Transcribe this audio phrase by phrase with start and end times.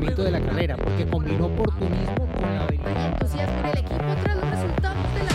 [0.00, 3.12] funcionamiento de la carrera, porque combinó oportunismo con la habilidad.
[3.12, 5.30] entusiasmo en el equipo tras los resultados de la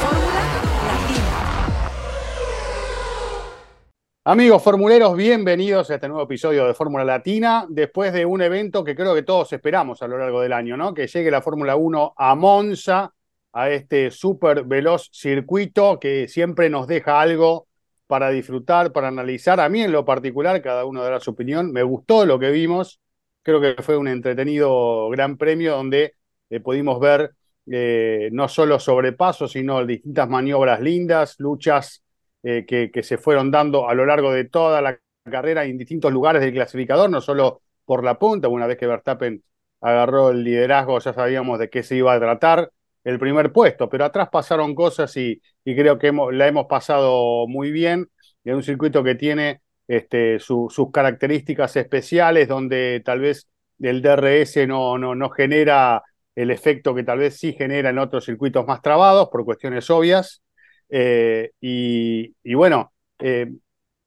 [0.00, 1.28] Fórmula Latina.
[4.24, 8.94] Amigos formuleros, bienvenidos a este nuevo episodio de Fórmula Latina, después de un evento que
[8.94, 10.94] creo que todos esperamos a lo largo del año, ¿no?
[10.94, 13.12] Que llegue la Fórmula 1 a Monza,
[13.52, 17.67] a este súper veloz circuito que siempre nos deja algo
[18.08, 19.60] para disfrutar, para analizar.
[19.60, 23.00] A mí en lo particular, cada uno dará su opinión, me gustó lo que vimos,
[23.42, 26.16] creo que fue un entretenido gran premio donde
[26.50, 27.32] eh, pudimos ver
[27.66, 32.02] eh, no solo sobrepasos, sino distintas maniobras lindas, luchas
[32.42, 34.98] eh, que, que, se fueron dando a lo largo de toda la
[35.30, 39.42] carrera en distintos lugares del clasificador, no solo por la punta, una vez que Verstappen
[39.80, 42.70] agarró el liderazgo ya sabíamos de qué se iba a tratar
[43.08, 48.08] el primer puesto, pero atrás pasaron cosas y, creo que la hemos pasado muy bien
[48.44, 53.48] en un circuito que tiene este, su, sus características especiales, donde tal vez
[53.80, 56.02] el DRS no, no, no genera
[56.34, 60.42] el efecto que tal vez sí genera en otros circuitos más trabados por cuestiones obvias.
[60.90, 63.50] Eh, y, y, bueno, eh,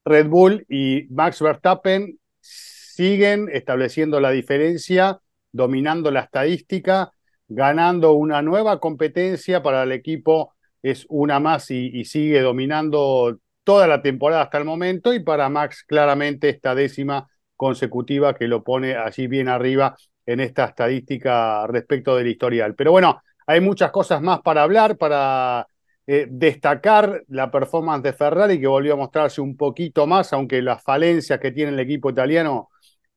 [0.06, 5.20] Red Bull y Max Verstappen siguen estableciendo la diferencia,
[5.52, 7.12] dominando la estadística,
[7.54, 14.02] ganando una nueva competencia para el equipo, es una más y, sigue dominando toda la
[14.02, 19.28] temporada hasta el momento, y para Max claramente esta décima consecutiva que lo pone allí
[19.28, 22.74] bien arriba en esta estadística respecto del historial.
[22.76, 25.68] Pero bueno, hay muchas cosas más para hablar, para
[26.08, 30.82] eh, destacar la performance de Ferrari, que volvió a mostrarse un poquito más, aunque las
[30.84, 32.70] falencias que tiene el equipo italiano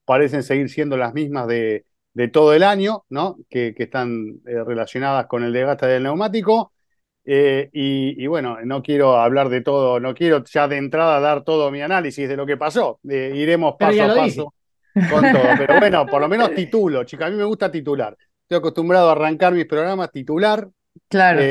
[0.05, 1.85] parecen seguir siendo las mismas de,
[2.15, 3.37] de todo el año, ¿no?
[3.51, 6.73] que, que están eh, relacionadas con el desgaste del neumático.
[7.27, 11.43] Eh, y, y, bueno, no quiero hablar de todo, no quiero ya de entrada dar
[11.43, 13.01] todo mi análisis de lo que pasó.
[13.09, 14.55] Eh, iremos paso a paso
[14.95, 15.11] dije.
[15.11, 15.43] con todo.
[15.59, 17.27] Pero bueno, por lo menos titulo, chica.
[17.27, 18.17] A mí me gusta titular.
[18.43, 20.69] Estoy acostumbrado a arrancar mis programas titular.
[21.09, 21.43] Claro.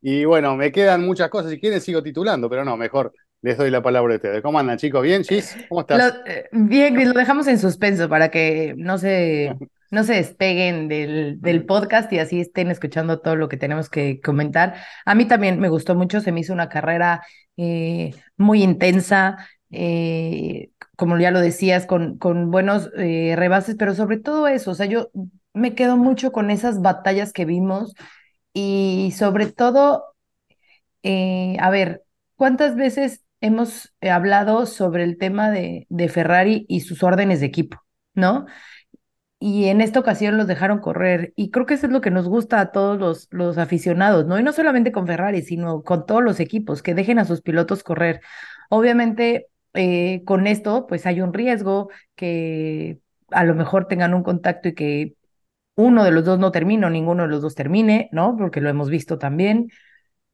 [0.00, 1.50] Y bueno, me quedan muchas cosas.
[1.50, 4.40] Si quieren, sigo titulando, pero no, mejor les doy la palabra a ustedes.
[4.40, 5.02] ¿Cómo andan, chicos?
[5.02, 5.56] ¿Bien, Chis?
[5.68, 6.14] ¿Cómo estás?
[6.52, 9.56] Lo, bien, lo dejamos en suspenso para que no se,
[9.92, 14.20] no se despeguen del, del, podcast y así estén escuchando todo lo que tenemos que
[14.22, 14.74] comentar.
[15.04, 17.22] A mí también me gustó mucho, se me hizo una carrera
[17.58, 19.36] eh, muy intensa,
[19.70, 24.74] eh, como ya lo decías, con, con buenos eh, rebases, pero sobre todo eso, o
[24.74, 25.10] sea, yo
[25.52, 27.94] me quedo mucho con esas batallas que vimos
[28.54, 30.04] y sobre todo,
[31.02, 32.02] eh, a ver,
[32.36, 37.82] ¿cuántas veces hemos hablado sobre el tema de, de Ferrari y sus órdenes de equipo,
[38.14, 38.46] ¿no?
[39.42, 41.32] Y en esta ocasión los dejaron correr.
[41.34, 44.38] Y creo que eso es lo que nos gusta a todos los, los aficionados, ¿no?
[44.38, 47.82] Y no solamente con Ferrari, sino con todos los equipos, que dejen a sus pilotos
[47.82, 48.20] correr.
[48.70, 53.00] Obviamente, eh, con esto, pues hay un riesgo que
[53.32, 55.16] a lo mejor tengan un contacto y que
[55.76, 58.36] uno de los dos no termine o ninguno de los dos termine, ¿no?
[58.36, 59.70] Porque lo hemos visto también.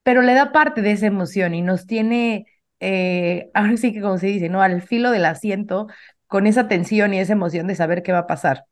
[0.03, 2.47] Pero le da parte de esa emoción y nos tiene,
[2.81, 4.63] eh, ahora sí que como se dice, ¿no?
[4.63, 5.89] Al filo del asiento,
[6.27, 8.65] con esa tensión y esa emoción de saber qué va a pasar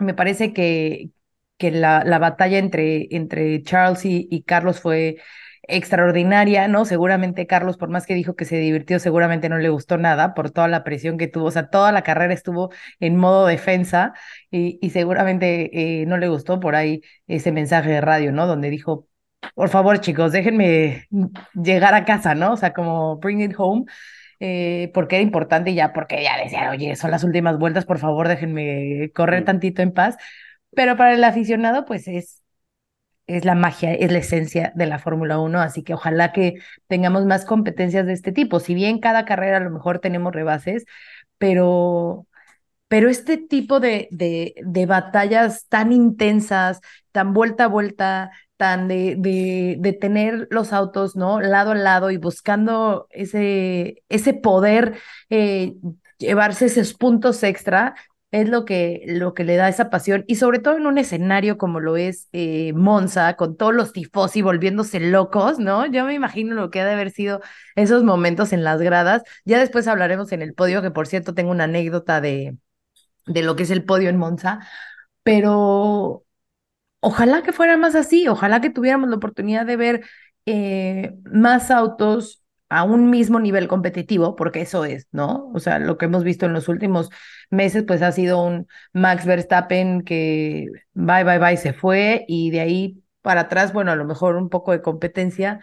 [0.00, 1.10] me parece que,
[1.58, 5.18] que la, la batalla entre, entre Charles y, Carlos fue
[5.62, 6.84] extraordinaria, ¿no?
[6.84, 10.50] Seguramente Carlos, por más que dijo que se divirtió, seguramente no le gustó nada por
[10.50, 14.14] toda la presión que tuvo, o sea, toda la carrera estuvo en modo defensa
[14.50, 18.46] y, y seguramente eh, no le gustó por ahí ese mensaje de radio, ¿no?
[18.46, 19.06] Donde dijo,
[19.54, 21.06] por favor, chicos, déjenme
[21.54, 22.52] llegar a casa, ¿no?
[22.54, 23.84] O sea, como bring it home
[24.40, 27.98] eh, porque era importante y ya, porque ya decían, oye, son las últimas vueltas, por
[27.98, 30.16] favor, déjenme correr tantito en paz.
[30.76, 32.42] Pero para el aficionado, pues es,
[33.26, 36.54] es la magia, es la esencia de la Fórmula 1, así que ojalá que
[36.88, 38.60] tengamos más competencias de este tipo.
[38.60, 40.84] Si bien cada carrera a lo mejor tenemos rebases,
[41.38, 42.26] pero,
[42.88, 46.80] pero este tipo de, de, de batallas tan intensas,
[47.12, 48.30] tan vuelta a vuelta,
[48.60, 51.40] de, de, de, tener los autos, ¿no?
[51.40, 54.98] Lado a lado y buscando ese, ese poder,
[55.30, 55.74] eh,
[56.18, 57.94] llevarse esos puntos extra,
[58.32, 60.24] es lo que, lo que le da esa pasión.
[60.28, 64.42] Y sobre todo en un escenario como lo es eh, Monza, con todos los tifosi
[64.42, 65.86] volviéndose locos, ¿no?
[65.86, 67.40] Yo me imagino lo que ha de haber sido
[67.76, 69.22] esos momentos en las gradas.
[69.44, 72.56] Ya después hablaremos en el podio, que por cierto tengo una anécdota de,
[73.26, 74.60] de lo que es el podio en Monza,
[75.22, 76.24] pero
[77.00, 80.04] ojalá que fuera más así, ojalá que tuviéramos la oportunidad de ver
[80.46, 85.50] eh, más autos a un mismo nivel competitivo, porque eso es, ¿no?
[85.54, 87.10] O sea, lo que hemos visto en los últimos
[87.50, 92.60] meses, pues ha sido un Max Verstappen que bye, bye, bye, se fue y de
[92.60, 95.60] ahí para atrás, bueno, a lo mejor un poco de competencia,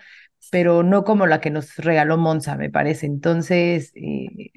[0.51, 3.05] pero no como la que nos regaló Monza, me parece.
[3.05, 4.51] Entonces, eh,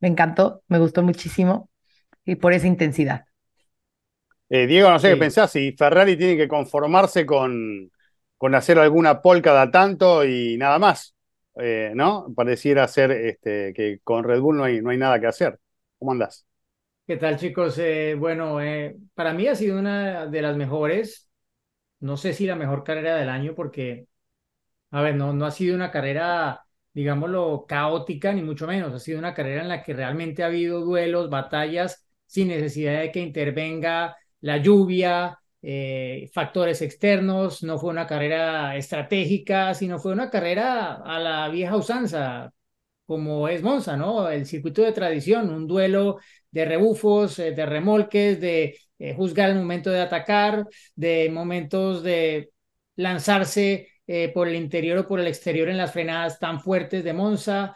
[0.00, 1.70] me encantó, me gustó muchísimo
[2.24, 3.26] y por esa intensidad.
[4.54, 5.14] Eh, Diego, no sé Sí.
[5.14, 7.90] qué pensás, si Ferrari tiene que conformarse con,
[8.36, 11.14] con hacer alguna pole cada tanto y nada más,
[11.56, 12.26] eh, ¿no?
[12.36, 15.58] Pareciera ser este, que con Red Bull no hay, no hay nada que hacer.
[15.98, 16.44] ¿Cómo andás?
[17.06, 17.76] ¿Qué tal, chicos?
[17.78, 18.58] Eh, bueno,
[19.14, 21.28] para mí ha sido una de las mejores,
[22.00, 24.06] no sé si la mejor carrera del año, porque,
[24.90, 26.64] a ver, no, no ha sido una carrera,
[26.94, 28.94] digámoslo, caótica, ni mucho menos.
[28.94, 33.12] Ha sido una carrera en la que realmente ha habido duelos, batallas, sin necesidad de
[33.12, 37.62] que intervenga la lluvia, eh, factores externos.
[37.62, 42.52] No fue una carrera estratégica, sino fue una carrera a la vieja usanza,
[43.06, 44.28] como es Monza, ¿no?
[44.28, 46.18] El circuito de tradición, un duelo
[46.50, 52.50] de rebufos, eh, de remolques, de eh, juzgar el momento de atacar, de momentos de
[52.96, 53.88] lanzarse
[54.34, 57.74] por el interior o por el exterior en las frenadas tan fuertes de Monza,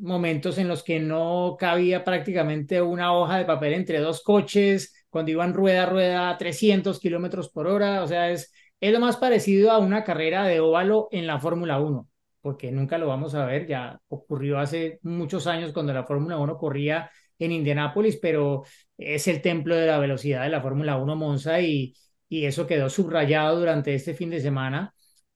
[0.00, 5.30] momentos en los que no cabía prácticamente una hoja de papel entre dos coches, cuando
[5.30, 9.16] iban rueda a rueda a 300 kilómetros por hora, o sea, es, es lo más
[9.16, 12.08] parecido a una carrera de óvalo en la Fórmula 1
[12.40, 16.58] porque nunca lo vamos a ver, ya ocurrió hace muchos años cuando la Fórmula 1
[16.58, 18.64] corría en Indianápolis, pero
[18.98, 21.94] es el templo de la velocidad de la Fórmula 1 Monza y,
[22.28, 24.92] y eso quedó subrayado durante este fin de semana.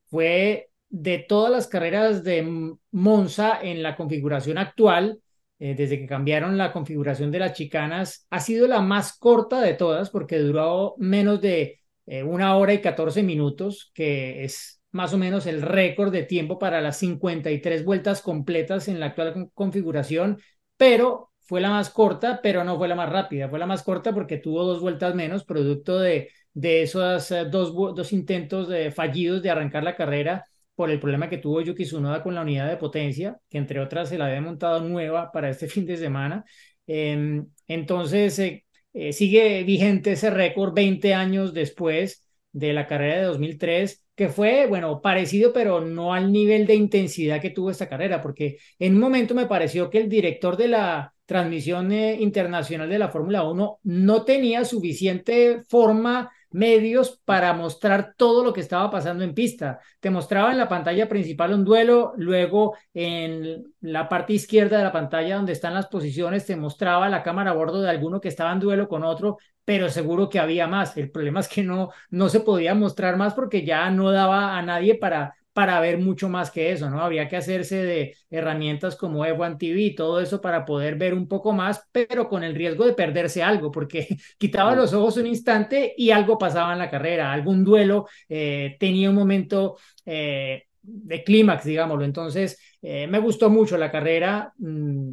[0.07, 5.21] Fue de todas las carreras de Monza en la configuración actual,
[5.59, 9.75] eh, desde que cambiaron la configuración de las chicanas, ha sido la más corta de
[9.75, 15.19] todas porque duró menos de eh, una hora y 14 minutos, que es más o
[15.19, 20.39] menos el récord de tiempo para las 53 vueltas completas en la actual configuración,
[20.77, 23.49] pero fue la más corta, pero no fue la más rápida.
[23.49, 27.75] Fue la más corta porque tuvo dos vueltas menos, producto de, de esos uh, dos,
[27.75, 30.45] dos intentos de, fallidos de arrancar la carrera
[30.79, 34.11] por el problema que tuvo Yuki Tsunoda con la unidad de potencia, que entre otras
[34.11, 36.45] se la había montado nueva para este fin de semana.
[36.87, 43.25] Eh, entonces, eh, eh, sigue vigente ese récord 20 años después de la carrera de
[43.25, 48.21] 2003 que fue, bueno, parecido, pero no al nivel de intensidad que tuvo esta carrera,
[48.21, 52.99] porque en un momento me pareció que el director de la transmisión eh, internacional de
[52.99, 59.25] la Fórmula 1 no tenía suficiente forma, medios para mostrar todo lo que estaba pasando
[59.25, 59.81] en pista.
[60.01, 64.93] Te mostraba en la pantalla principal un duelo, luego en la parte izquierda de la
[64.93, 68.53] pantalla donde están las posiciones te mostraba la cámara a bordo de alguno que estaba
[68.53, 70.97] en duelo con otro, pero seguro que había más.
[70.97, 74.63] El problema es que no, no se podía mostrar más porque ya no daba a
[74.63, 77.01] nadie para, para ver mucho más que eso, ¿no?
[77.03, 81.27] Habría que hacerse de herramientas como F1 TV y todo eso para poder ver un
[81.29, 84.07] poco más, pero con el riesgo de perderse algo, porque
[84.39, 89.11] quitaba los ojos un instante y algo pasaba en la carrera, algún duelo eh, tenía
[89.11, 92.05] un momento eh, de clímax, digámoslo.
[92.05, 94.53] Entonces, eh, me gustó mucho la carrera.
[94.59, 95.13] Mmm,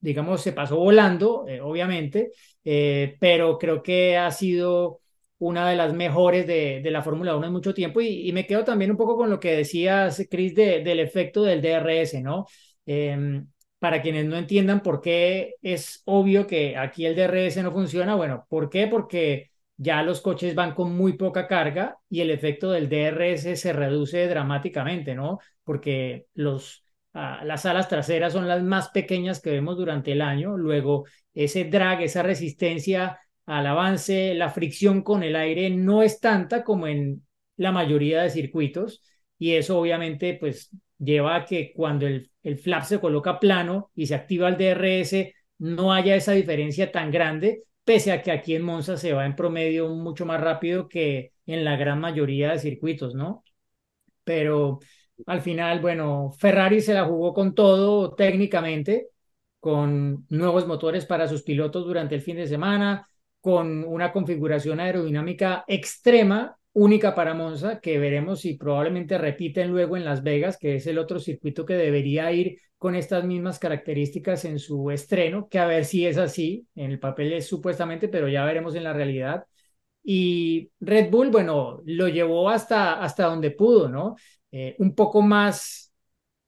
[0.00, 2.32] digamos, se pasó volando, eh, obviamente,
[2.64, 4.99] eh, pero creo que ha sido
[5.40, 8.64] una de las mejores de, de la Fórmula 1 en mucho tiempo y, me quedo
[8.64, 12.46] también un poco con lo que decías, Chris, de, del efecto del DRS, ¿no?
[12.86, 13.42] Eh,
[13.78, 18.46] para quienes no entiendan por qué es obvio que aquí el DRS no funciona, bueno,
[18.48, 18.86] ¿por qué?
[18.86, 23.72] Porque ya los coches van con muy poca carga y el efecto del DRS se
[23.72, 25.38] reduce dramáticamente, ¿no?
[25.64, 30.56] Porque los Uh, las alas traseras son las más pequeñas que vemos durante el año.
[30.56, 33.18] Luego, ese drag, esa resistencia
[33.50, 37.26] al avance, la fricción con el aire no es tanta como en
[37.56, 39.02] la mayoría de circuitos.
[39.38, 44.06] Y eso obviamente pues lleva a que cuando el, el flap se coloca plano y
[44.06, 48.62] se activa el DRS, no haya esa diferencia tan grande, pese a que aquí en
[48.62, 53.14] Monza se va en promedio mucho más rápido que en la gran mayoría de circuitos,
[53.14, 53.44] ¿no?
[54.24, 54.80] Pero
[55.26, 59.08] al final, bueno, Ferrari se la jugó con todo técnicamente,
[59.60, 63.06] con nuevos motores para sus pilotos durante el fin de semana,
[63.40, 70.04] con una configuración aerodinámica extrema, única para Monza, que veremos si probablemente repiten luego en
[70.04, 74.58] Las Vegas, que es el otro circuito que debería ir con estas mismas características en
[74.58, 78.44] su estreno, que a ver si es así, en el papel es supuestamente, pero ya
[78.44, 79.44] veremos en la realidad.
[80.02, 84.16] Y Red Bull, bueno, lo llevó hasta, hasta donde pudo, ¿no?
[84.50, 85.92] Eh, un poco más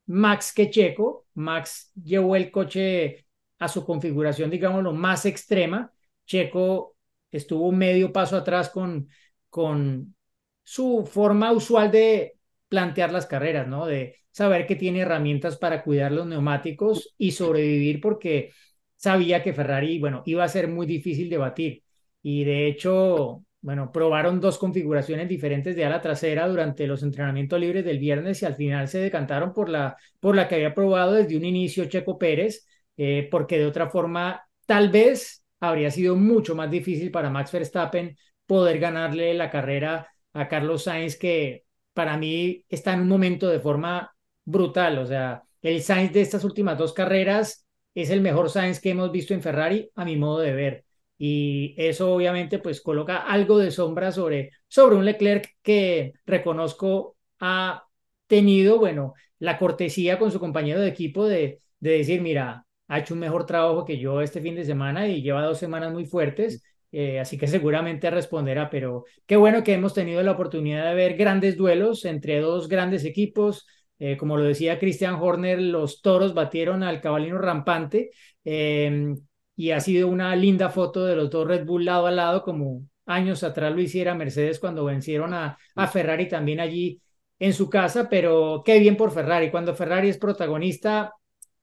[0.07, 1.27] Max que Checo.
[1.35, 3.27] Max llevó el coche
[3.59, 5.93] a su configuración, digámoslo, más extrema.
[6.33, 6.97] Checo
[7.31, 9.09] estuvo medio paso atrás con,
[9.51, 10.15] con
[10.63, 13.85] su forma usual de plantear las carreras, ¿no?
[13.87, 18.51] De saber que tiene herramientas para cuidar los neumáticos y sobrevivir porque
[18.97, 21.83] sabía que Ferrari, bueno, iba a ser muy difícil de batir.
[22.23, 27.85] Y de hecho, bueno, probaron dos configuraciones diferentes de ala trasera durante los entrenamientos libres
[27.85, 31.37] del viernes y al final se decantaron por la, por la que había probado desde
[31.37, 36.71] un inicio Checo Pérez, eh, porque de otra forma tal vez habría sido mucho más
[36.71, 38.17] difícil para Max Verstappen
[38.47, 41.65] poder ganarle la carrera a Carlos Sainz, que
[41.95, 44.13] para mí está en un momento de forma
[44.45, 44.99] brutal.
[44.99, 47.65] O sea, el Sainz de estas últimas dos carreras
[47.95, 50.85] es el mejor Sainz que hemos visto en Ferrari, a mi modo de ver.
[51.17, 57.85] Y eso obviamente pues coloca algo de sombra sobre, sobre un Leclerc que reconozco ha
[58.27, 63.15] tenido, bueno, la cortesía con su compañero de equipo de, de decir, mira, ha hecho
[63.15, 66.63] un mejor trabajo que yo este fin de semana y lleva dos semanas muy fuertes.
[66.93, 71.17] Eh, así que seguramente responderá, pero qué bueno que hemos tenido la oportunidad de ver
[71.17, 73.67] grandes duelos entre dos grandes equipos.
[73.99, 78.11] Eh, como lo decía Christian Horner, los toros batieron al cabalino rampante
[78.45, 79.15] eh,
[79.57, 82.87] y ha sido una linda foto de los dos Red Bull lado a lado, como
[83.07, 87.01] años atrás lo hiciera Mercedes cuando vencieron a, a Ferrari también allí
[87.39, 89.51] en su casa, pero qué bien por Ferrari.
[89.51, 91.15] Cuando Ferrari es protagonista,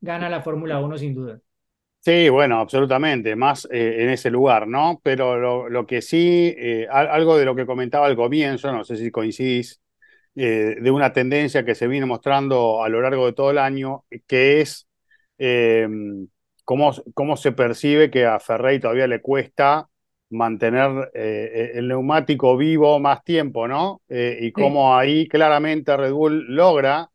[0.01, 1.41] gana la Fórmula 1 sin duda.
[2.01, 5.01] Sí, bueno, absolutamente, más eh, en ese lugar, ¿no?
[5.03, 8.95] Pero lo, lo que sí, eh, algo de lo que comentaba al comienzo, no sé
[8.95, 9.81] si coincidís,
[10.35, 14.05] eh, de una tendencia que se viene mostrando a lo largo de todo el año,
[14.27, 14.87] que es
[16.65, 19.89] cómo, cómo se percibe que a Ferrari todavía le cuesta
[20.29, 24.01] mantener el neumático vivo más tiempo, ¿no?
[24.09, 27.09] y cómo ahí claramente Red Bull logra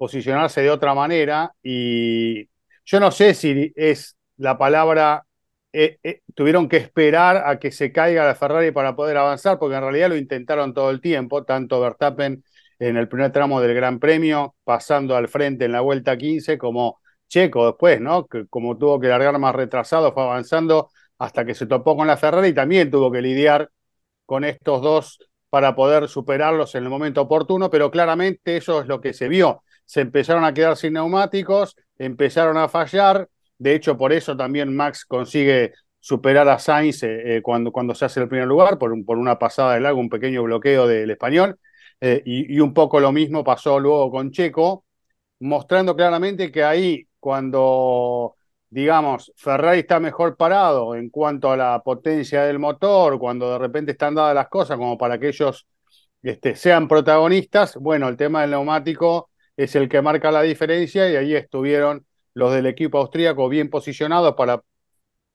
[0.00, 2.46] posicionarse de otra manera y
[2.86, 5.26] yo no sé si es la palabra,
[5.74, 9.76] eh, eh, tuvieron que esperar a que se caiga la Ferrari para poder avanzar, porque
[9.76, 12.42] en realidad lo intentaron todo el tiempo, tanto Verstappen
[12.78, 16.98] en el primer tramo del Gran Premio, pasando al frente en la vuelta 15, como
[17.28, 18.26] Checo después, ¿no?
[18.26, 22.16] Que como tuvo que largar más retrasado, fue avanzando hasta que se topó con la
[22.16, 23.70] Ferrari y también tuvo que lidiar
[24.24, 25.18] con estos dos
[25.50, 29.62] para poder superarlos en el momento oportuno, pero claramente eso es lo que se vio.
[29.90, 33.28] Se empezaron a quedar sin neumáticos, empezaron a fallar.
[33.58, 38.04] De hecho, por eso también Max consigue superar a Sainz eh, eh, cuando, cuando se
[38.04, 41.58] hace el primer lugar, por, por una pasada de lago, un pequeño bloqueo del español.
[42.00, 44.84] Eh, y, y, un poco lo mismo pasó luego con Checo,
[45.40, 48.36] mostrando claramente que ahí, cuando,
[48.68, 53.90] digamos, Ferrari está mejor parado en cuanto a la potencia del motor, cuando de repente
[53.90, 55.66] están dadas las cosas como para que ellos
[56.22, 59.29] este, sean protagonistas, bueno, el tema del neumático
[59.62, 64.34] es el que marca la diferencia y ahí estuvieron los del equipo austríaco bien posicionados
[64.34, 64.62] para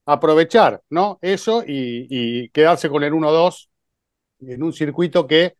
[0.06, 1.20] aprovechar ¿no?
[1.22, 3.70] eso y, quedarse con el 1-2
[4.42, 5.56] en un circuito que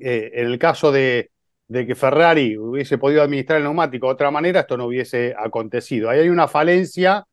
[0.00, 1.30] eh, en el caso de,
[1.66, 6.10] de, que Ferrari hubiese podido administrar el neumático de otra manera, esto no hubiese acontecido.
[6.10, 7.26] Ahí hay una falencia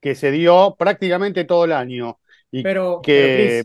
[0.00, 2.18] que se dio prácticamente todo el año.
[2.50, 3.64] Y pero, que,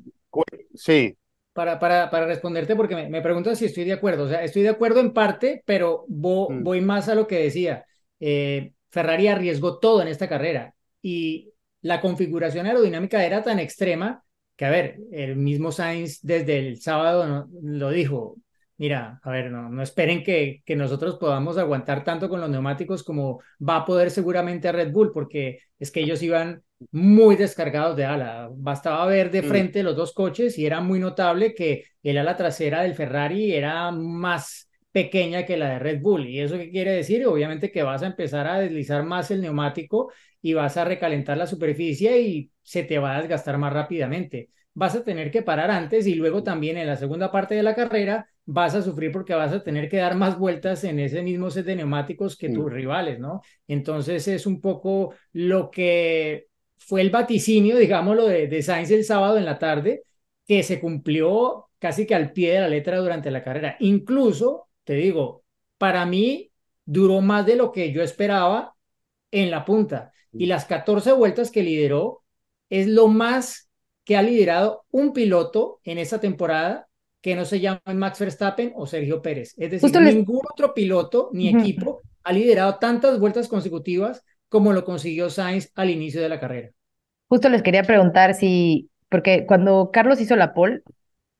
[0.74, 1.18] sí
[1.58, 4.26] para, para, para responderte, porque me, me preguntas si estoy de acuerdo.
[4.26, 6.62] O sea, estoy de acuerdo en parte, pero mm.
[6.62, 7.84] voy más a lo que decía.
[8.20, 14.24] Eh, Ferrari arriesgó todo en esta carrera y la configuración aerodinámica era tan extrema
[14.56, 18.36] que, a ver, el mismo Sainz desde el sábado lo dijo,
[18.78, 23.02] mira, a ver, no, no esperen que, que nosotros podamos aguantar tanto con los neumáticos
[23.02, 26.62] como va a poder seguramente a Red Bull, porque es que ellos iban
[26.92, 28.50] muy descargados de ala.
[28.52, 29.46] Bastaba ver de mm.
[29.46, 33.92] frente los dos coches y era muy notable que el ala trasera del Ferrari era
[33.92, 36.28] más pequeña que la de Red Bull.
[36.28, 37.26] ¿Y eso qué quiere decir?
[37.28, 41.48] Obviamente que vas a empezar a deslizar más el neumático y vas a recalentar la
[41.48, 44.50] superficie y se te va a desgastar más rápidamente.
[44.74, 47.76] Vas a tener que parar antes y luego también en la segunda parte de la
[47.76, 51.50] carrera vas a sufrir porque vas a tener que dar más vueltas en ese mismo
[51.50, 52.74] set de neumáticos que tus mm.
[52.74, 53.42] rivales, ¿no?
[53.68, 56.47] Entonces es un poco lo que
[56.78, 60.04] fue el vaticinio, digámoslo, de, de Sainz el sábado en la tarde,
[60.48, 63.76] que se cumplió casi que al pie de la letra durante la carrera.
[63.80, 65.44] Incluso, te digo,
[65.78, 66.52] para mí
[66.86, 68.76] duró más de lo que yo esperaba
[69.32, 70.12] en la punta.
[70.32, 72.24] Y las 14 vueltas que lideró
[72.70, 73.70] es lo más
[74.04, 76.88] que ha liderado un piloto en esta temporada
[77.22, 79.54] que no se llama Max Verstappen o Sergio Pérez.
[79.58, 85.30] Es decir, ningún otro piloto ni equipo ha liderado tantas vueltas consecutivas como lo consiguió
[85.30, 86.70] Sainz al inicio de la carrera.
[87.28, 90.82] Justo les quería preguntar si, porque cuando Carlos hizo la pole,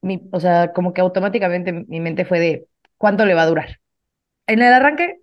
[0.02, 3.80] mi, o sea, como que automáticamente mi mente fue de cuánto le va a durar.
[4.48, 5.22] En el arranque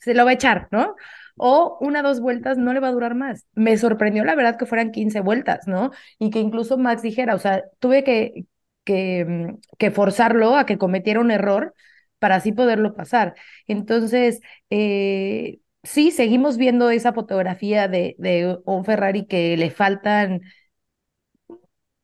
[0.00, 0.94] se lo va a echar, ¿no?
[1.36, 3.46] O una, dos vueltas no le va a durar más.
[3.54, 5.90] Me sorprendió la verdad que fueran 15 vueltas, ¿no?
[6.18, 8.46] Y que incluso Max dijera, o sea, tuve que,
[8.84, 11.74] que, mm, forzarlo a que cometiera un error
[12.18, 13.34] para así poderlo pasar.
[13.66, 14.40] Entonces,
[14.70, 20.42] eh, sí, seguimos viendo esa fotografía de, de un Ferrari que le faltan,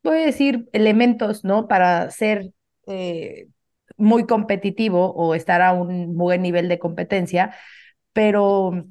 [0.02, 1.68] voy a decir, elementos, ¿no?
[1.68, 2.52] Para ser
[2.86, 3.48] eh,
[3.96, 7.54] muy competitivo o estar a un buen nivel de competencia,
[8.12, 8.86] pero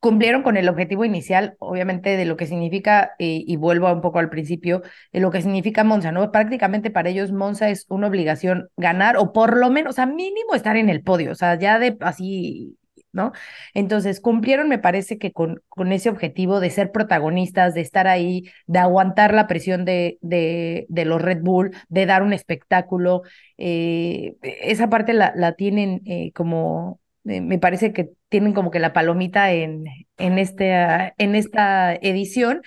[0.00, 4.18] cumplieron con el objetivo inicial, obviamente, de lo que significa, eh, y vuelvo un poco
[4.20, 6.32] al principio, de lo que significa Monza, ¿no?
[6.32, 10.54] Prácticamente para ellos Monza es una obligación ganar o por lo menos, o sea, mínimo
[10.54, 12.78] estar en el podio, o sea, ya de así,
[13.12, 13.32] ¿no?
[13.74, 18.50] Entonces, cumplieron, me parece que con, con ese objetivo de ser protagonistas, de estar ahí,
[18.66, 23.22] de aguantar la presión de, de, de los Red Bull, de dar un espectáculo,
[23.58, 28.78] eh, esa parte la, la tienen eh, como eh, me parece que tienen como que
[28.78, 29.84] la palomita en,
[30.18, 30.72] en, este,
[31.18, 32.62] en esta edición.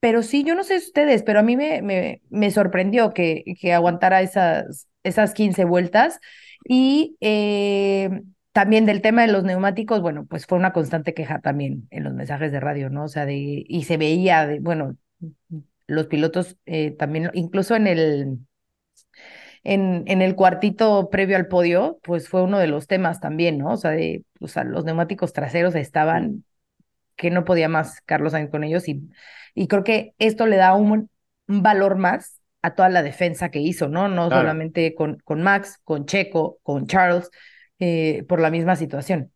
[0.00, 3.72] Pero sí, yo no sé ustedes, pero a mí me, me, me sorprendió que, que
[3.72, 6.20] aguantara esas, esas 15 vueltas.
[6.68, 7.16] Y
[8.56, 12.14] también del tema de los neumáticos, bueno, pues fue una constante queja también en los
[12.14, 13.04] mensajes de radio, ¿no?
[13.04, 14.96] O sea, de, y se veía, de, bueno,
[15.88, 18.38] los pilotos eh, también, incluso en el,
[19.64, 23.72] en, en el cuartito previo al podio, pues fue uno de los temas también, ¿no?
[23.72, 26.44] O sea, de, o sea los neumáticos traseros estaban
[27.16, 29.10] que no podía más Carlos Sainz con ellos y,
[29.54, 31.10] y creo que esto le da un,
[31.48, 34.08] un valor más a toda la defensa que hizo, ¿no?
[34.08, 34.42] No Claro.
[34.42, 37.30] solamente con, con Max, con Checo, con Charles,
[37.78, 39.32] eh, por la misma situación.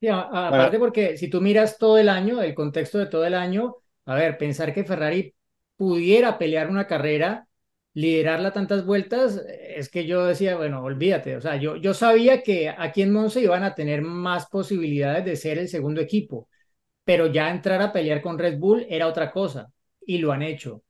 [0.00, 3.24] Sí, a- a- aparte porque si tú miras todo el año, el contexto de todo
[3.24, 5.34] el año, a ver, pensar que Ferrari
[5.76, 7.48] pudiera pelear una carrera,
[7.94, 12.68] liderarla tantas vueltas, es que yo decía, bueno, olvídate, o sea, yo, yo sabía que
[12.68, 16.48] aquí en Monza iban a tener más posibilidades de ser el segundo equipo,
[17.04, 19.72] pero ya entrar a pelear con Red Bull era otra cosa,
[20.06, 20.82] y lo han hecho.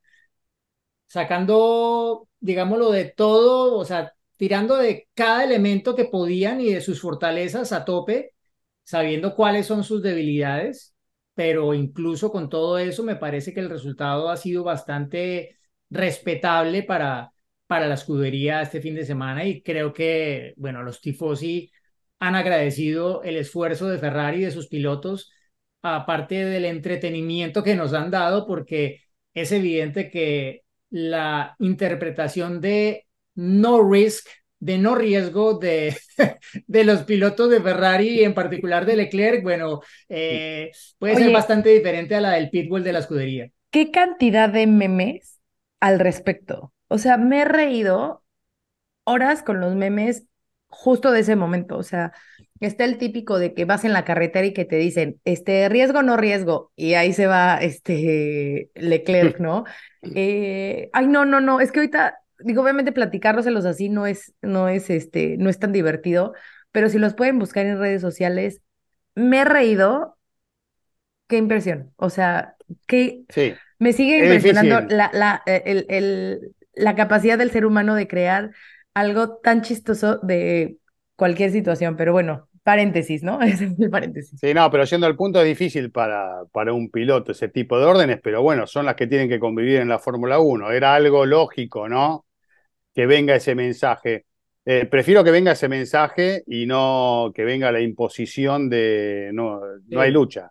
[1.07, 7.03] Sacando, digámoslo, de todo, o sea, tirando de cada elemento que podían y de sus
[7.03, 8.35] fortalezas a tope
[8.85, 10.95] sabiendo cuáles son sus debilidades,
[11.35, 15.59] pero incluso con todo eso me parece que el resultado ha sido bastante
[15.91, 17.33] respetable para,
[17.67, 21.71] para la escudería este fin de semana y creo que, bueno, los tifosi
[22.19, 25.33] han agradecido el esfuerzo de Ferrari y de sus pilotos,
[25.83, 29.03] aparte del entretenimiento que nos han dado, porque
[29.35, 33.08] es evidente que la interpretación de
[33.39, 34.27] no risk,
[34.59, 35.97] de no riesgo de,
[36.67, 41.69] de los pilotos de Ferrari y en particular de Leclerc, bueno, eh, puede ser bastante
[41.69, 43.49] diferente a la del pitbull de la escudería.
[43.71, 45.39] ¿Qué cantidad de memes
[45.79, 46.73] al respecto?
[46.89, 48.25] O sea, me he reído
[49.05, 50.25] horas con los memes
[50.67, 51.77] justo de ese momento.
[51.79, 52.13] O sea,
[52.59, 56.03] está el típico de que vas en la carretera y que te dicen, este, riesgo,
[56.03, 59.65] no riesgo, y ahí se va este Leclerc, ¿no?
[60.15, 64.69] Eh, ay, no, no, no, es que ahorita, digo, obviamente platicárselos así no es, no
[64.69, 66.35] es, este, no es tan divertido,
[66.73, 68.63] pero si los pueden buscar en redes sociales,
[69.15, 70.17] me he reído,
[71.29, 71.93] qué impresión.
[71.97, 77.39] O sea, qué, Sí, me sigue Es impresionando la, la, eh, el, el- la capacidad
[77.39, 78.53] del ser humano de crear
[78.95, 80.79] algo tan chistoso de
[81.17, 83.41] cualquier situación, pero bueno, paréntesis, ¿no?
[83.43, 84.41] Ese es el paréntesis.
[84.41, 87.87] sí, no, pero yendo al punto es difícil para, para un piloto ese tipo de
[87.87, 90.71] órdenes, pero bueno, son las que tienen que convivir en la Fórmula 1.
[90.71, 92.27] Era algo lógico, ¿no?
[92.99, 94.27] Que venga ese mensaje.
[94.65, 100.01] Eh, prefiero que venga ese mensaje y no que venga la imposición de no, no
[100.01, 100.15] hay Sí.
[100.15, 100.51] lucha.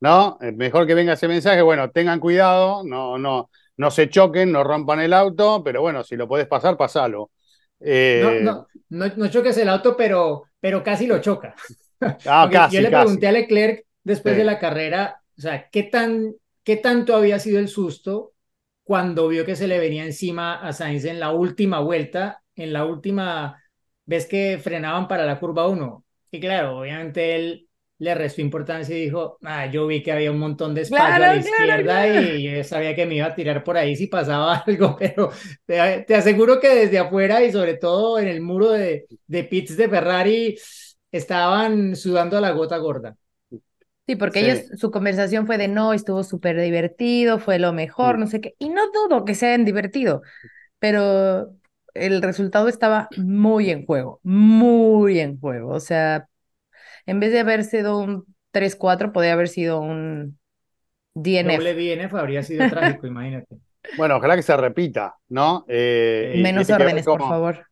[0.00, 0.38] ¿No?
[0.40, 4.64] Eh, Mejor que venga ese mensaje, bueno, tengan cuidado, no, no, no se choquen, no
[4.64, 7.30] rompan el auto, pero bueno, si lo podés pasar, pasalo.
[7.80, 11.54] No, Eh, no, no, no choques el auto, pero, pero casi lo choca.
[12.26, 13.04] ah, casi, yo le casi.
[13.04, 14.38] pregunté a Leclerc después Sí.
[14.38, 18.31] de la carrera, o sea, ¿qué tan, qué tanto había sido el susto
[18.84, 22.84] cuando vio que se le venía encima a Sainz en la última vuelta, en la
[22.84, 23.62] última
[24.04, 26.04] vez que frenaban para la curva 1?
[26.30, 27.68] Y claro, obviamente él
[27.98, 31.26] le restó importancia y dijo, ah, yo vi que había un montón de espacio a
[31.28, 32.12] la Claro, claro, izquierda claro.
[32.18, 35.30] y yo sabía que me iba a tirar por ahí si pasaba algo, pero
[35.66, 39.76] te, te aseguro que desde afuera y sobre todo en el muro de, de pits
[39.76, 40.58] de Ferrari
[41.12, 43.16] estaban sudando a la gota gorda.
[44.06, 44.46] Sí, porque Sí.
[44.46, 48.54] ellos, su conversación fue de no, estuvo súper divertido, fue lo mejor, no sé qué,
[48.58, 50.22] y no dudo que se hayan divertido,
[50.78, 51.54] pero
[51.94, 56.28] el resultado estaba muy en juego, muy en juego, o sea,
[57.06, 60.38] en vez de haber sido un 3-4, podría haber sido un
[61.14, 61.64] DNF.
[61.64, 63.58] Doble DNF habría sido trágico, imagínate.
[63.94, 65.64] Bueno, ojalá que se repita, ¿no?
[65.68, 67.66] Eh, y Menos órdenes, por favor.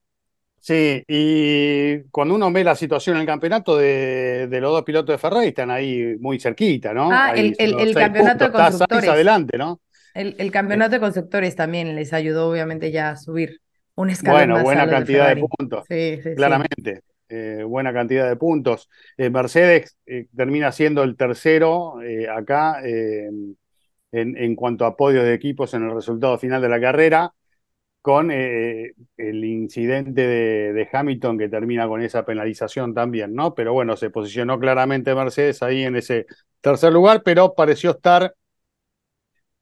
[0.62, 5.14] Sí, y cuando uno ve la situación en el campeonato de, de los dos pilotos
[5.14, 7.10] de Ferrari, están ahí muy cerquita, ¿no?
[7.10, 8.62] Ah, Ahí el- el- campeonato de puntos.
[8.62, 9.08] Constructores.
[9.10, 9.80] adelante, ¿no?
[10.14, 13.60] El, el campeonato de constructores también les ayudó, obviamente, ya a subir
[13.94, 16.34] un escalón Bueno, más a buena los cantidad de puntos, Sí, sí, sí.
[16.34, 17.00] claramente.
[17.32, 18.88] Eh, buena cantidad de puntos.
[19.16, 23.30] Eh, Mercedes eh, termina siendo el tercero eh, acá eh,
[24.12, 27.32] en, en cuanto a podios de equipos en el resultado final de la carrera,
[28.02, 33.54] con eh, el incidente de, Hamilton que termina con esa penalización también, ¿no?
[33.54, 36.26] Pero bueno, se posicionó claramente Mercedes ahí en ese
[36.60, 38.34] tercer lugar, pero pareció estar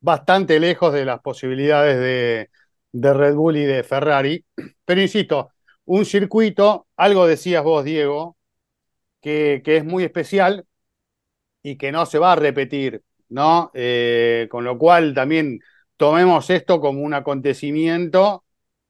[0.00, 4.44] bastante lejos de las posibilidades de, Red Bull y de Ferrari.
[4.84, 5.50] Pero insisto,
[5.84, 8.36] un circuito, algo decías vos, Diego,
[9.20, 10.66] que, que es muy especial
[11.62, 13.70] y que no se va a repetir, ¿no?
[13.74, 15.60] Eh, con lo cual también
[15.98, 18.44] tomemos esto como un acontecimiento.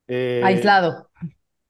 [0.06, 1.10] eh, Aislado.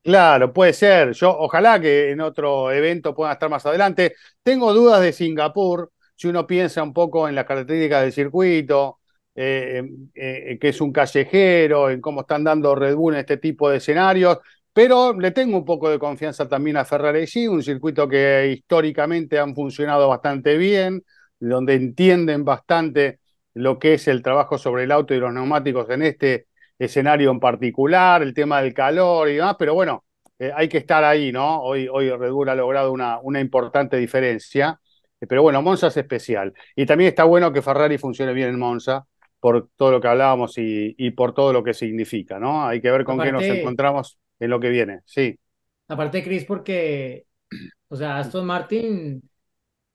[0.02, 1.12] Claro, puede ser.
[1.12, 4.14] Yo, ojalá que en otro evento puedan estar más adelante.
[4.42, 8.98] Tengo dudas de Singapur, si uno piensa un poco en las características del circuito,
[9.34, 9.82] eh,
[10.14, 13.76] eh, que es un callejero, en cómo están dando Red Bull en este tipo de
[13.78, 14.38] escenarios,
[14.72, 19.38] pero le tengo un poco de confianza también a Ferrari sí, un circuito que históricamente
[19.38, 21.04] han funcionado bastante bien,
[21.38, 23.20] donde entienden bastante
[23.58, 26.46] lo que es el trabajo sobre el auto y los neumáticos en este
[26.78, 30.04] escenario en particular, el tema del calor y demás, pero bueno,
[30.38, 31.60] eh, hay que estar ahí, ¿no?
[31.62, 34.80] Hoy, hoy Red Bull ha logrado una, una importante diferencia,
[35.20, 36.52] eh, pero bueno, Monza es especial.
[36.76, 39.06] Y también está bueno que Ferrari funcione bien en Monza
[39.40, 42.66] por todo lo que hablábamos y, y por todo lo que significa, ¿no?
[42.66, 45.38] Hay que ver con qué nos encontramos en lo que viene, sí.
[45.88, 47.26] Aparte, Chris, porque,
[47.88, 49.27] o sea, Aston Martin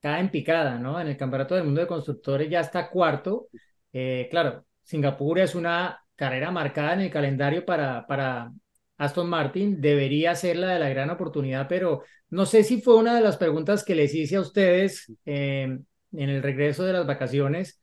[0.04, 1.00] en picada, ¿no?
[1.00, 3.48] En el Campeonato del Mundo de Constructores ya está cuarto.
[3.94, 8.52] Eh, claro, Singapur es una carrera marcada en el calendario para, para
[8.98, 9.80] Aston Martin.
[9.82, 13.38] Debería ser la de la gran oportunidad, pero no sé si fue una de las
[13.38, 17.82] preguntas que les hice a ustedes eh, en el regreso de las vacaciones,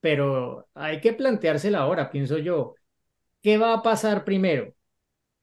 [0.00, 2.74] pero hay que planteársela ahora, pienso yo.
[3.42, 4.74] ¿Qué va a pasar primero?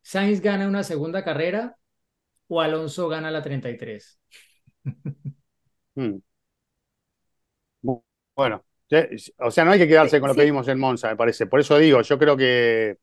[0.02, 1.78] ¿Sainz gana una segunda carrera
[2.48, 4.20] o Alonso gana la 33?
[5.96, 6.20] Mm.
[7.82, 8.04] Bu-
[8.36, 8.64] Bueno,
[9.40, 10.46] o sea, no hay que quedarse con lo que Sí.
[10.48, 11.48] vimos en Monza, me parece.
[11.48, 12.98] Por eso digo, yo creo que,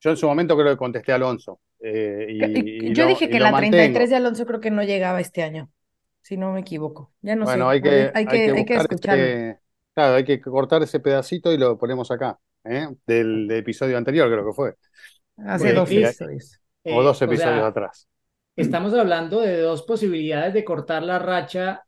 [0.00, 1.60] yo en su momento creo que contesté a Alonso.
[1.86, 3.72] eh, y- y Yo lo- dije y que lo la mantengo.
[3.72, 5.70] 33 de Alonso creo que no llegaba este año,
[6.22, 7.12] si no me equivoco.
[7.22, 7.72] Ya no Bueno, sé.
[7.74, 9.24] hay que, hay hay que, que hay que buscar escucharlo.
[9.24, 9.60] ese-
[9.94, 12.88] claro, hay que cortar ese pedacito y lo ponemos acá, ¿eh?
[13.06, 14.74] Del, del episodio anterior, creo que fue.
[15.46, 16.60] Hace Bueno, dos Chris, episodios.
[16.86, 18.08] O Eh, dos o episodios sea, atrás.
[18.56, 21.84] estamos hablando de dos posibilidades de cortar la racha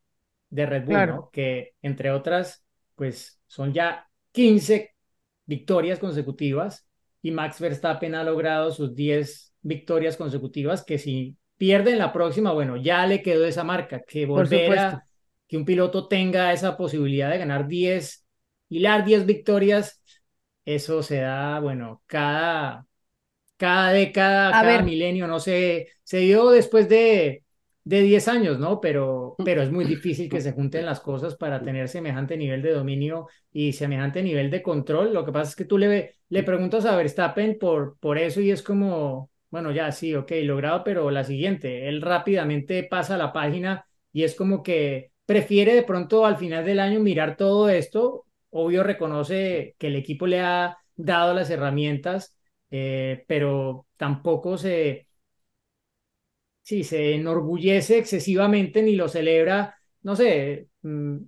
[0.57, 1.15] de Red Bull, Claro.
[1.15, 1.31] ¿no?
[1.33, 2.65] Que entre otras,
[2.97, 4.95] pues son ya 15
[5.47, 6.87] victorias consecutivas
[7.23, 12.77] y Max Verstappen ha logrado sus 10 victorias consecutivas que si pierden la próxima, bueno,
[12.77, 15.05] ya le quedó esa marca, que volver a
[15.49, 18.27] que un piloto tenga esa posibilidad de ganar 10,
[18.69, 20.03] hilar 10 victorias,
[20.65, 22.87] eso se da, bueno, cada,
[23.57, 24.83] cada década, A cada ver.
[24.83, 27.45] milenio, no sé, se dio después de,
[27.87, 28.81] de 10 años, ¿no?
[28.81, 32.73] Pero, pero es muy difícil que se junten las cosas para tener semejante nivel de
[32.73, 35.15] dominio y semejante nivel de control.
[35.15, 38.51] Lo que pasa es que tú le, le preguntas a Verstappen por, por eso y
[38.51, 43.87] es como, bueno, ya sí, ok, logrado, pero la siguiente, él rápidamente pasa la página
[44.13, 48.25] y es como que prefiere de pronto al final del año mirar todo esto.
[48.51, 52.37] Obvio reconoce que el equipo le ha dado las herramientas,
[52.71, 55.06] eh, pero tampoco se,
[56.67, 61.19] sí, se enorgullece excesivamente ni lo celebra, no sé, mm,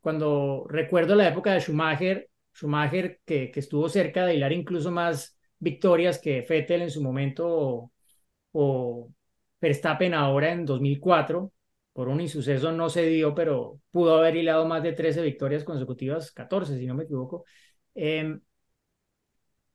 [0.00, 5.38] cuando recuerdo la época de Schumacher, Schumacher que, que estuvo cerca de hilar incluso más
[5.58, 7.92] victorias que Vettel en su momento o,
[8.52, 9.10] o
[9.60, 11.52] Verstappen ahora en 2004,
[11.92, 16.32] por un insuceso no se dio, pero pudo haber hilado más de 13 victorias consecutivas,
[16.32, 17.44] 14 si no me equivoco.
[17.94, 18.38] Eh,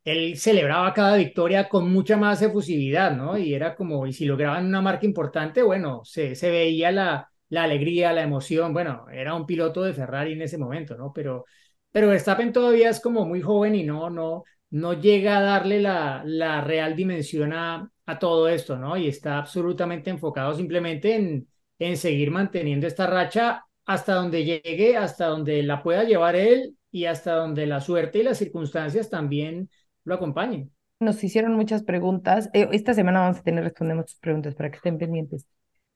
[0.06, 3.38] él celebraba cada victoria con mucha más efusividad, ¿no?
[3.38, 7.64] Y era como, y si lograban una marca importante, bueno, se, se veía la, la
[7.64, 11.12] alegría, la emoción, bueno, era un piloto de Ferrari en ese momento, ¿no?
[11.14, 11.46] Pero,
[11.92, 16.22] pero Verstappen todavía es como muy joven y no, no, no llega a darle la,
[16.26, 18.98] la real dimensión a, a todo esto, ¿no?
[18.98, 21.48] Y está absolutamente enfocado simplemente en,
[21.80, 27.06] en seguir manteniendo esta racha hasta donde llegue, hasta donde la pueda llevar él y
[27.06, 29.70] hasta donde la suerte y las circunstancias también
[30.06, 30.72] lo acompañen.
[31.00, 32.50] Nos hicieron muchas preguntas.
[32.54, 35.46] eh, esta semana vamos a tener, respondemos muchas preguntas para que estén pendientes.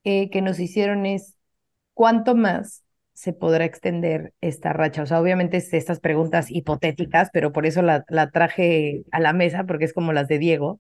[0.04, 1.36] Eh, que nos hicieron es,
[1.94, 5.04] ¿cuánto más se podrá extender esta racha?
[5.04, 9.34] O sea, obviamente es estas preguntas hipotéticas, pero por eso la, la traje a la
[9.34, 10.80] mesa, porque es como las de Diego,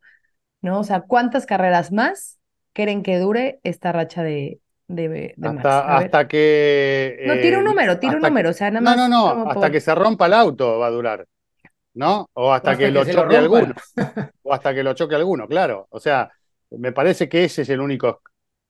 [0.61, 0.79] ¿no?
[0.79, 2.39] O sea, ¿cuántas carreras más
[2.73, 5.35] creen que dure esta racha de, de?
[5.41, 7.17] Hasta, hasta que.
[7.23, 9.09] No, tira un eh, número, tira un que- número, o sea, nada No, más no,
[9.09, 11.27] no, como hasta por- que se rompa el auto va a durar,
[11.99, 12.29] ¿no?
[12.33, 13.73] O hasta, O hasta que, que lo choque alguno.
[14.43, 15.87] O hasta que lo choque alguno, claro.
[15.91, 16.31] O sea,
[16.71, 18.21] me parece que ese es el único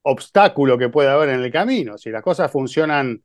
[0.01, 1.97] obstáculo que puede haber en el camino.
[1.97, 3.21] Si las cosas funcionan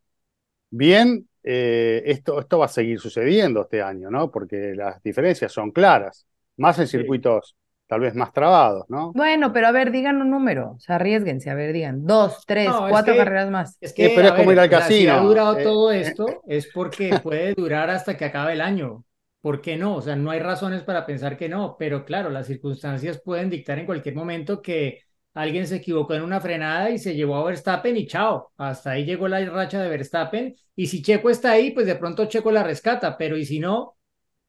[0.70, 4.30] bien, eh, esto, esto va a seguir sucediendo este año, ¿no?
[4.30, 6.26] Porque las diferencias son claras,
[6.58, 6.98] más en Sí.
[6.98, 9.12] circuitos tal vez más trabados, ¿no?
[9.12, 12.68] Bueno, pero a ver, digan un número, o sea, arriesguense, a ver, digan dos, tres,
[12.68, 13.76] No, es cuatro que- carreras más.
[13.80, 15.58] Es Eh, que, pero a es como ver, ir al o sea, si ha durado
[15.58, 19.04] eh, todo esto, es porque puede durar hasta que acabe el año.
[19.44, 19.96] ¿Por qué no?
[19.96, 23.78] O sea, no hay razones para pensar que no, pero claro, las circunstancias pueden dictar
[23.78, 25.02] en cualquier momento que
[25.34, 29.04] alguien se equivocó en una frenada y se llevó a Verstappen y chao, hasta ahí
[29.04, 30.54] llegó la racha de Verstappen.
[30.74, 33.98] Y si Checo está ahí, pues de pronto Checo la rescata, pero y si no,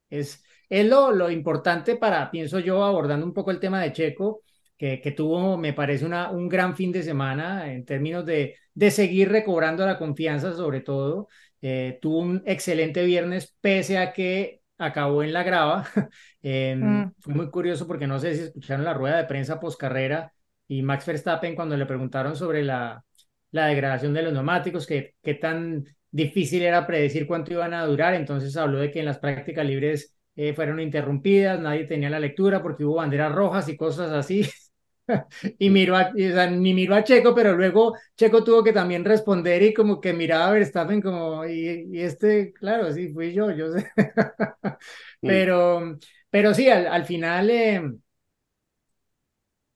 [0.09, 4.43] es, lo, importante para, pienso yo, abordando un poco el tema de Checo,
[4.77, 8.91] que, que tuvo, me parece, una, un gran fin de semana en términos de, de
[8.91, 11.27] seguir recobrando la confianza, sobre todo.
[11.61, 15.85] Eh, tuvo un excelente viernes, pese a que acabó en la grava.
[16.47, 17.11] Eh, Mm.
[17.19, 20.31] Fue muy curioso porque no sé si escucharon la rueda de prensa post carrera
[20.67, 23.03] y Max Verstappen cuando le preguntaron sobre la,
[23.51, 28.13] la degradación de los neumáticos, que qué tan difícil era predecir cuánto iban a durar,
[28.13, 32.61] entonces habló de que en las prácticas libres eh, fueron interrumpidas, nadie tenía la lectura
[32.61, 34.47] porque hubo banderas rojas y cosas así.
[35.59, 39.05] Y miró a, o sea, ni miró a Checo, pero luego Checo tuvo que también
[39.05, 43.51] responder y como que miraba a Verstappen como, y, y este, claro, sí, fui yo,
[43.51, 43.91] yo sé.
[45.21, 45.97] Pero,
[46.29, 47.81] pero sí, al, al final, eh,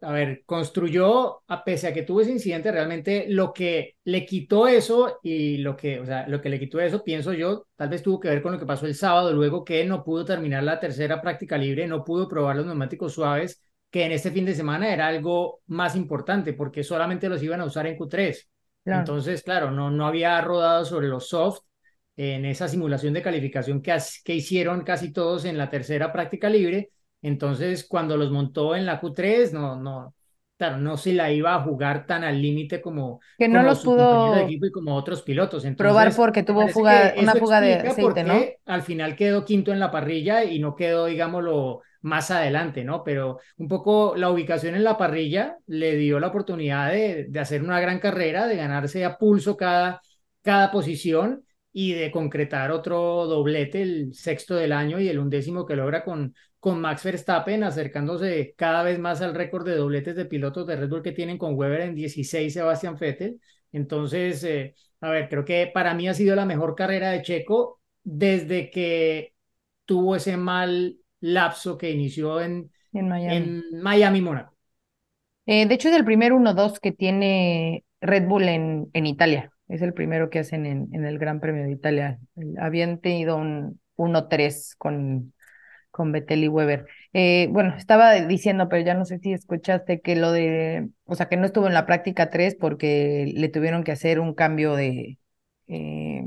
[0.01, 4.65] a ver, construyó, a pese a que tuvo ese incidente, realmente lo que le quitó
[4.67, 8.01] eso y lo que, o sea, lo que le quitó eso, pienso yo, tal vez
[8.01, 10.79] tuvo que ver con lo que pasó el sábado, luego que no pudo terminar la
[10.79, 14.93] tercera práctica libre, no pudo probar los neumáticos suaves, que en este fin de semana
[14.93, 18.47] era algo más importante, porque solamente los iban a usar en Q3.
[18.83, 18.99] Claro.
[18.99, 21.61] Entonces, claro, no, no había rodado sobre los soft
[22.15, 26.91] en esa simulación de calificación que, que hicieron casi todos en la tercera práctica libre.
[27.21, 30.13] Entonces, cuando los montó en la Q3, no, no,
[30.59, 33.81] claro, no se la iba a jugar tan al límite como, Que no como los
[33.81, 35.65] compañeros de pudo equipo y como otros pilotos.
[35.75, 38.53] probar porque tuvo fuga, una fuga de aceite, ¿no?
[38.65, 43.03] al final quedó quinto en la parrilla y no quedó, digámoslo, más adelante, ¿no?
[43.03, 47.63] Pero un poco la ubicación en la parrilla le dio la oportunidad de, de hacer
[47.63, 50.01] una gran carrera, de ganarse a pulso cada,
[50.41, 55.75] cada posición y de concretar otro doblete, el sexto del año y el undécimo que
[55.75, 60.65] logra con, con Max Verstappen, acercándose cada vez más al récord de dobletes de pilotos
[60.67, 63.39] de Red Bull que tienen con Weber en 16, Sebastián Vettel.
[63.71, 67.79] Entonces, eh, a ver, creo que para mí ha sido la mejor carrera de Checo
[68.03, 69.33] desde que
[69.85, 73.55] tuvo ese mal lapso que inició en, En Miami.
[73.71, 74.55] en Miami, Mónaco.
[75.45, 79.51] Eh, de hecho, es el primer 1-2 que tiene Red Bull en, en Italia.
[79.69, 82.19] Es el primero que hacen en, en el Gran Premio de Italia.
[82.59, 85.33] Habían tenido un 1-3 con,
[85.91, 86.87] con Vettel y Weber.
[87.13, 91.29] Eh, bueno, estaba diciendo, pero ya no sé si escuchaste que lo de, o sea,
[91.29, 95.19] que no estuvo en la práctica 3 porque le tuvieron que hacer un cambio de
[95.67, 96.23] eh,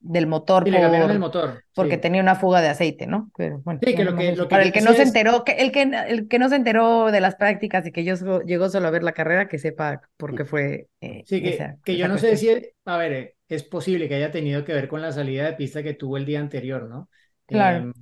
[0.00, 1.62] del motor Y le cambiaron por, el motor.
[1.74, 2.00] porque sí.
[2.00, 3.30] tenía una fuga de aceite, ¿no?
[3.36, 4.42] Pero bueno, Sí, que lo que- eso.
[4.42, 6.56] lo que Para el que no se enteró, que el que el que no se
[6.56, 9.58] enteró de las prácticas y que yo so- llegó solo a ver la carrera, que
[9.58, 12.48] sepa por qué fue eh, Sí, que, esa, que yo no sé si,
[12.84, 15.82] a ver, eh, es posible que haya tenido que ver con la salida de pista
[15.82, 17.08] que tuvo el día anterior, ¿no?
[17.46, 17.90] Claro.
[17.90, 17.92] Eh,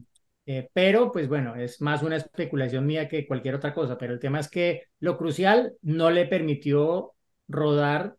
[0.47, 4.19] eh, pero, pues bueno, es más una especulación mía que cualquier otra cosa, pero el
[4.21, 7.15] tema es que lo crucial no le permitió
[7.49, 8.17] rodar,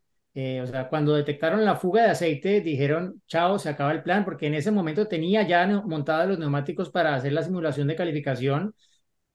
[0.58, 4.24] eh, o sea, cuando detectaron la fuga de aceite, dijeron, chao, se acaba el plan,
[4.26, 8.74] porque en ese momento tenía ya montados los neumáticos para hacer la simulación de calificación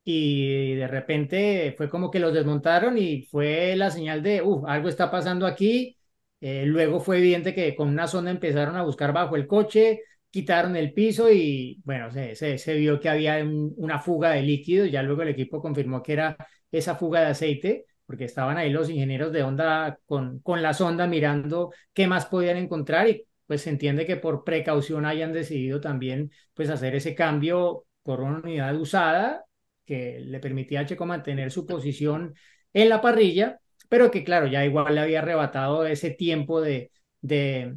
[0.04, 4.88] y de repente fue como que los desmontaron y fue la señal de, uff, algo
[4.88, 5.96] está pasando aquí.
[6.40, 10.76] Eh, luego fue evidente que con una sonda empezaron a buscar bajo el coche, quitaron
[10.76, 14.84] el piso y bueno, se, se, se vio que había un- una fuga de líquido.
[14.86, 16.36] Ya luego el equipo confirmó que era
[16.70, 21.06] esa fuga de aceite, porque estaban ahí los ingenieros de Honda con, con la sonda
[21.06, 26.30] mirando qué más podían encontrar y pues se entiende que por precaución hayan decidido también
[26.54, 29.44] pues hacer ese cambio por una unidad usada
[29.84, 32.34] que le permitía a Checo mantener su posición
[32.72, 36.90] en la parrilla, pero que claro, ya igual le había arrebatado ese tiempo de,
[37.20, 37.76] de,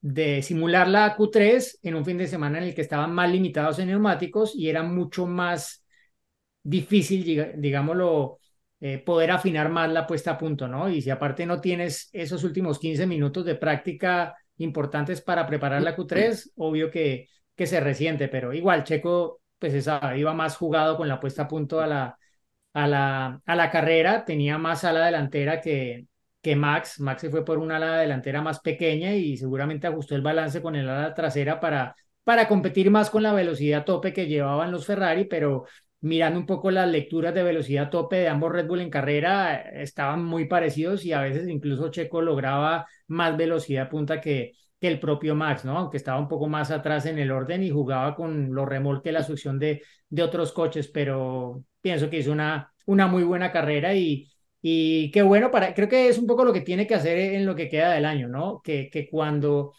[0.00, 3.78] de simular la Q3 en un fin de semana en el que estaban más limitados
[3.78, 5.84] en neumáticos y era mucho más
[6.62, 8.39] difícil, digámoslo,
[8.80, 10.88] eh, poder afinar más la puesta a punto, ¿no?
[10.88, 15.96] Y si aparte no tienes esos últimos 15 minutos de práctica importantes para preparar la
[15.96, 21.08] Q3, obvio que, que se resiente, pero igual Checo, pues esa, iba más jugado con
[21.08, 22.18] la puesta a punto a la,
[22.72, 26.06] a la, a la carrera, tenía más ala delantera que,
[26.40, 27.00] que Max.
[27.00, 30.76] Max se fue por una ala delantera más pequeña y seguramente ajustó el balance con
[30.76, 35.24] el ala trasera para, para competir más con la velocidad tope que llevaban los Ferrari,
[35.24, 35.66] pero
[36.00, 39.82] mirando un poco las lecturas de velocidad tope de ambos Red Bull en carrera, eh,
[39.82, 45.34] estaban muy parecidos y a veces incluso Checo lograba más velocidad punta que, el propio
[45.34, 45.76] Max, ¿no?
[45.76, 49.22] Aunque estaba un poco más atrás en el orden y jugaba con los remolques, la
[49.22, 54.30] succión de, de otros coches, pero pienso que hizo una, una muy buena carrera y,
[54.62, 57.44] y qué bueno para, creo que es un poco lo que tiene que hacer en
[57.44, 58.62] lo que queda del año, ¿no?
[58.62, 59.74] Que, que cuando,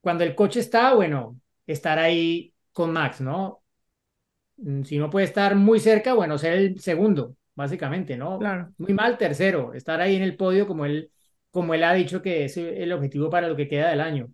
[0.00, 3.62] cuando el coche está, bueno, estar ahí con Max, ¿no?
[4.56, 8.38] Mm, Si no puede estar muy cerca, bueno, ser el segundo, básicamente, ¿no?
[8.38, 8.72] Claro.
[8.78, 11.10] Muy mal tercero, estar ahí en el podio como él,
[11.50, 14.28] como él ha dicho que es el objetivo para lo que queda del año.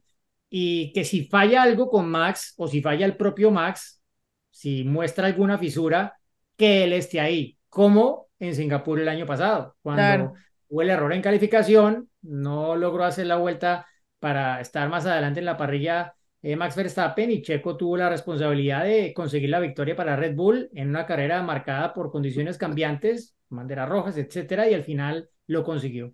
[0.50, 4.02] Y que si falla algo con Max o si falla el propio Max,
[4.50, 6.14] si muestra alguna fisura,
[6.56, 10.34] que él esté ahí, como en Singapur el año pasado, cuando Claro.
[10.68, 13.86] hubo el error en calificación, no logró hacer la vuelta
[14.18, 18.84] para estar más adelante en la parrilla eh, Max Verstappen y Checo tuvo la responsabilidad
[18.84, 23.88] de conseguir la victoria para Red Bull en una carrera marcada por condiciones cambiantes, banderas
[23.88, 26.12] rojas, etcétera, y al final lo consiguió.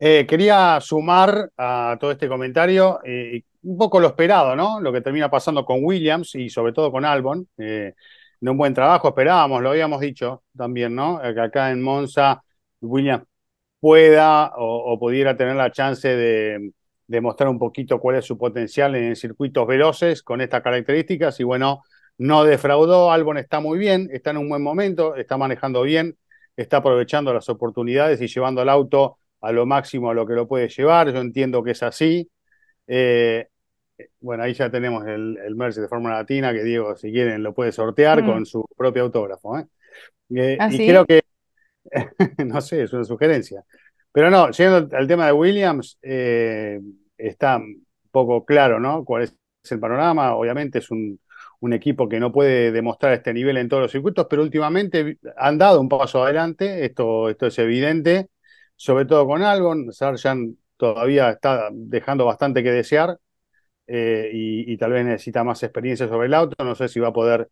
[0.00, 4.80] Eh, quería sumar a todo este comentario eh, un poco lo esperado, ¿no?
[4.80, 7.48] Lo que termina pasando con Williams y sobre todo con Albon.
[7.56, 7.94] De
[8.40, 11.20] un buen trabajo, esperábamos, lo habíamos dicho también, ¿no?
[11.22, 12.42] Que acá en Monza
[12.80, 13.24] Williams
[13.78, 16.72] pueda o pudiera tener la chance de,
[17.06, 21.44] de mostrar un poquito cuál es su potencial en circuitos veloces con estas características y
[21.44, 21.82] bueno,
[22.18, 26.16] no defraudó, Albon está muy bien, está en un buen momento, está manejando bien,
[26.56, 30.46] está aprovechando las oportunidades y llevando el auto a lo máximo a lo que lo
[30.48, 32.30] puede llevar, yo entiendo que es así.
[32.86, 33.48] Eh,
[34.20, 37.52] bueno, ahí ya tenemos el, el Mercedes de Fórmula Latina, que Diego, si quieren, lo
[37.54, 38.26] puede sortear Mm.
[38.26, 39.58] con su propio autógrafo.
[39.58, 39.66] ¿eh?
[40.34, 40.86] Eh, ¿Ah, y sí?
[40.86, 41.22] creo que,
[42.46, 43.64] no sé, es una sugerencia.
[44.14, 46.80] Pero no, llegando al tema de Williams, eh,
[47.18, 47.60] está
[48.12, 49.04] poco claro, ¿no?
[49.04, 49.36] Cuál es
[49.70, 50.34] el panorama.
[50.36, 51.20] Obviamente es un,
[51.60, 55.58] un equipo que no puede demostrar este nivel en todos los circuitos, pero últimamente han
[55.58, 58.28] dado un paso adelante, esto, esto es evidente,
[58.76, 59.92] sobre todo con Albon.
[59.92, 63.18] Sargent todavía está dejando bastante que desear
[63.86, 66.64] eh, y, tal vez necesita más experiencia sobre el auto.
[66.64, 67.50] No sé si va a poder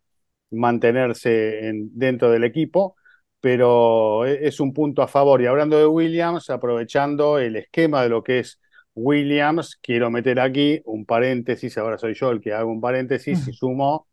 [0.51, 2.97] mantenerse en- dentro del equipo,
[3.43, 5.43] pero e- es un punto a favor.
[5.43, 8.61] Y hablando de Williams, aprovechando el esquema de lo que es
[8.95, 13.53] Williams, quiero meter aquí un paréntesis, ahora soy yo el que hago un paréntesis y
[13.55, 14.09] sumo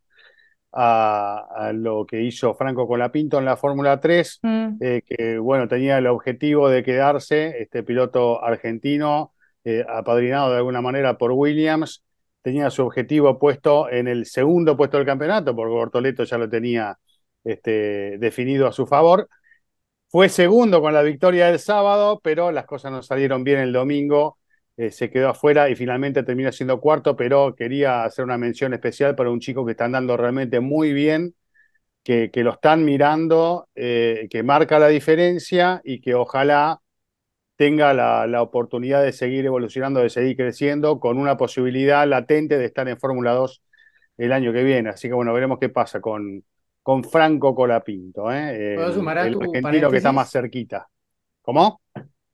[0.72, 5.68] a, a lo que hizo Franco Colapinto en la Fórmula 3, Mm, eh, que bueno,
[5.68, 12.04] tenía el objetivo de quedarse, este piloto argentino, eh, apadrinado de alguna manera por Williams,
[12.42, 16.98] tenía su objetivo puesto en el segundo puesto del campeonato, porque Bortoleto ya lo tenía
[17.44, 19.28] este, definido a su favor.
[20.08, 24.38] Fue segundo con la victoria del sábado, pero las cosas no salieron bien el domingo,
[24.76, 29.14] eh, se quedó afuera y finalmente terminó siendo cuarto, pero quería hacer una mención especial
[29.14, 31.34] para un chico que está andando realmente muy bien,
[32.04, 36.80] que, que lo están mirando, eh, que marca la diferencia y que ojalá
[37.56, 42.64] tenga la, la oportunidad de seguir evolucionando, de seguir creciendo, con una posibilidad latente de
[42.66, 43.62] estar en Fórmula 2
[44.18, 44.90] el año que viene.
[44.90, 46.44] Así que bueno, veremos qué pasa con,
[46.82, 48.72] con Franco Colapinto, ¿eh?
[48.72, 50.12] ¿Puedo el, sumar a el tu argentino que está paréntesis?
[50.12, 50.88] más cerquita.
[51.42, 51.80] ¿Cómo?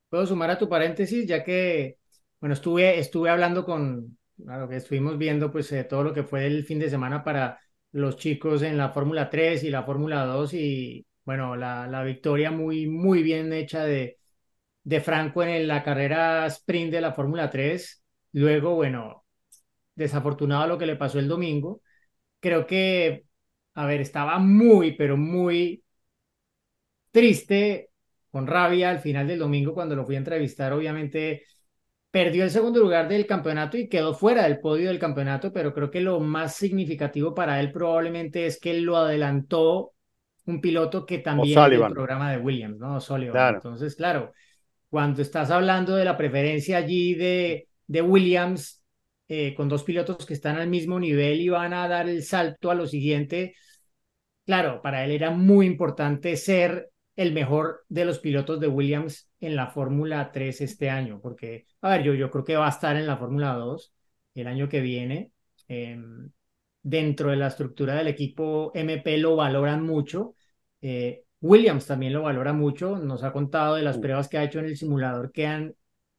[0.08, 1.98] Puedo sumar a tu paréntesis, ya que,
[2.40, 6.46] bueno, estuve, estuve hablando con, claro, que estuvimos viendo pues eh, todo lo que fue
[6.46, 7.58] el fin de semana para
[7.92, 12.50] los chicos en la Fórmula 3 y la Fórmula 2 y, bueno, la, la victoria
[12.50, 14.18] muy, muy bien hecha de,
[14.84, 18.04] de Franco en la carrera sprint de la Fórmula 3.
[18.32, 19.24] Luego, bueno,
[19.96, 21.82] desafortunado lo que le pasó el domingo.
[22.40, 23.25] Creo que,
[23.76, 25.84] a ver, estaba muy, pero muy
[27.10, 27.90] triste,
[28.30, 31.44] con rabia al final del domingo cuando lo fui a entrevistar, obviamente
[32.10, 35.90] perdió el segundo lugar del campeonato y quedó fuera del podio del campeonato, pero creo
[35.90, 39.92] que lo más significativo para él probablemente es que lo adelantó
[40.46, 42.98] un piloto que también es del programa de Williams, ¿no?
[43.00, 43.32] Sullivan.
[43.32, 43.56] Claro.
[43.58, 44.32] Entonces, claro,
[44.88, 48.75] cuando estás hablando de la preferencia allí de, de Williams,
[49.28, 52.70] eh, con dos pilotos que están al mismo nivel y van a dar el salto
[52.70, 53.54] a lo siguiente,
[54.44, 59.56] claro, para él era muy importante ser el mejor de los pilotos de Williams en
[59.56, 62.96] la Fórmula 3 este año, porque, a ver, yo, yo creo que va a estar
[62.96, 63.92] en la Fórmula 2
[64.34, 65.32] el año que viene.
[65.68, 65.98] Eh,
[66.86, 70.34] dentro de la estructura del equipo MP lo valoran mucho.
[70.80, 72.96] Eh, Williams también lo valora mucho.
[72.96, 75.74] Nos ha contado de las pruebas que ha hecho en el simulador que han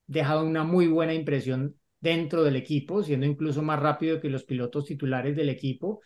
[0.08, 4.86] dejado una muy buena impresión dentro del equipo, siendo incluso más rápido que los pilotos
[4.86, 6.02] titulares del equipo.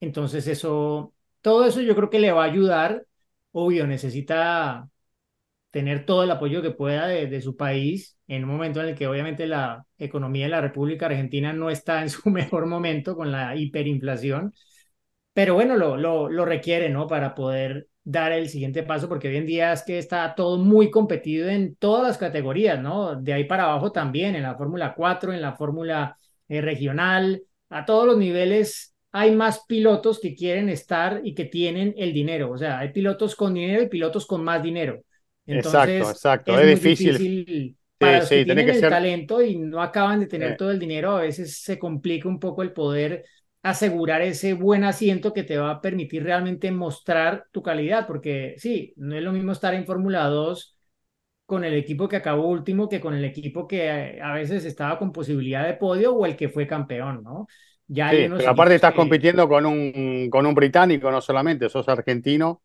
[0.00, 3.06] Entonces eso, todo eso yo creo que le va a ayudar.
[3.52, 4.88] Obvio, necesita
[5.70, 8.94] tener todo el apoyo que pueda de, de, su país en un momento en el
[8.94, 13.32] que obviamente la economía de la República Argentina no está en su mejor momento con
[13.32, 14.54] la hiperinflación,
[15.32, 17.06] pero bueno, lo, lo, lo requiere, ¿no?
[17.08, 20.90] Para poder dar el siguiente paso, porque hoy en día es que está todo muy
[20.90, 23.16] competido en todas las categorías, ¿no?
[23.20, 27.84] De ahí para abajo también, en la Fórmula 4, en la Fórmula eh, regional, a
[27.86, 32.50] todos los niveles hay más pilotos que quieren estar y que tienen el dinero.
[32.50, 35.02] O sea, hay pilotos con dinero y pilotos con más dinero.
[35.46, 36.58] Entonces, exacto, exacto.
[36.58, 37.18] Es, muy difícil.
[37.18, 40.52] difícil para los sí, que tienen que el ser- talento y no acaban de tener
[40.52, 40.56] Eh.
[40.56, 43.24] todo el dinero, a veces se complica un poco el poder
[43.64, 48.94] asegurar ese buen asiento que te va a permitir realmente mostrar tu calidad, porque sí,
[48.98, 50.78] no es lo mismo estar en Fórmula 2
[51.46, 53.86] con el equipo que acabó último que con el equipo que
[54.18, 57.46] eh, a veces estaba con posibilidad de podio o el que fue campeón, ¿no?
[57.88, 61.88] Ya Sí, pero aparte estás que- compitiendo con un, con un británico, no solamente, sos
[61.88, 62.62] argentino,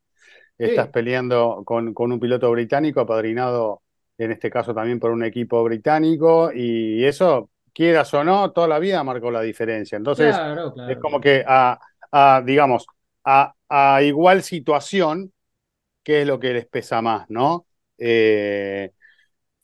[0.58, 0.90] estás Sí.
[0.90, 3.84] peleando con, con un piloto británico, apadrinado
[4.18, 8.80] en este caso también por un equipo británico, y eso, quieras o no, toda la
[8.80, 9.98] vida marcó la diferencia.
[9.98, 11.80] Entonces, Claro, claro, es como que a,
[12.12, 12.86] a, digamos,
[13.24, 15.34] a, a igual situación,
[16.04, 17.68] ¿qué es lo que les pesa más, no?
[17.98, 18.92] Eh,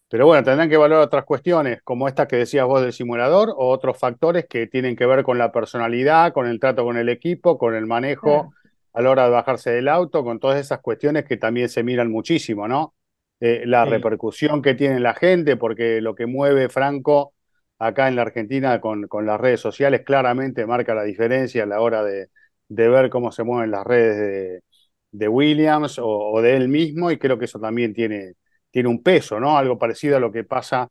[0.09, 3.70] pero bueno, tendrán que valorar otras cuestiones, como esta que decías vos del simulador, o
[3.70, 7.57] otros factores que tienen que ver con la personalidad, con el trato con el equipo,
[7.57, 8.51] con el manejo
[8.93, 12.11] a la hora de bajarse del auto, con todas esas cuestiones que también se miran
[12.11, 12.95] muchísimo, ¿no?
[13.41, 13.86] Eh, la Sí.
[13.86, 17.35] repercusión que tiene la gente, porque lo que mueve Franco
[17.80, 21.82] acá en la Argentina con, con las redes sociales claramente marca la diferencia a la
[21.82, 22.30] hora de,
[22.69, 24.63] de ver cómo se mueven las redes de,
[25.11, 28.34] de Williams o, o de él mismo, y creo que eso también tiene,
[28.71, 29.57] tiene un peso, ¿no?
[29.57, 30.88] Algo parecido a lo que pasa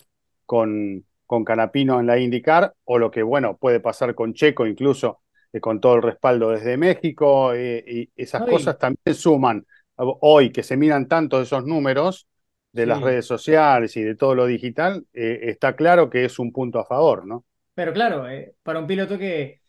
[0.47, 5.20] con, con Canapino en la IndyCar, o lo que, bueno, puede pasar con Checo incluso,
[5.53, 9.66] eh, con todo el respaldo desde México, eh, y esas cosas también suman.
[9.97, 12.26] Hoy que se miran tanto esos números
[12.75, 16.53] de las redes sociales y de todo lo digital, eh, está claro que es un
[16.53, 17.45] punto a favor, ¿no?
[17.75, 19.61] Pero claro, eh, para un piloto que,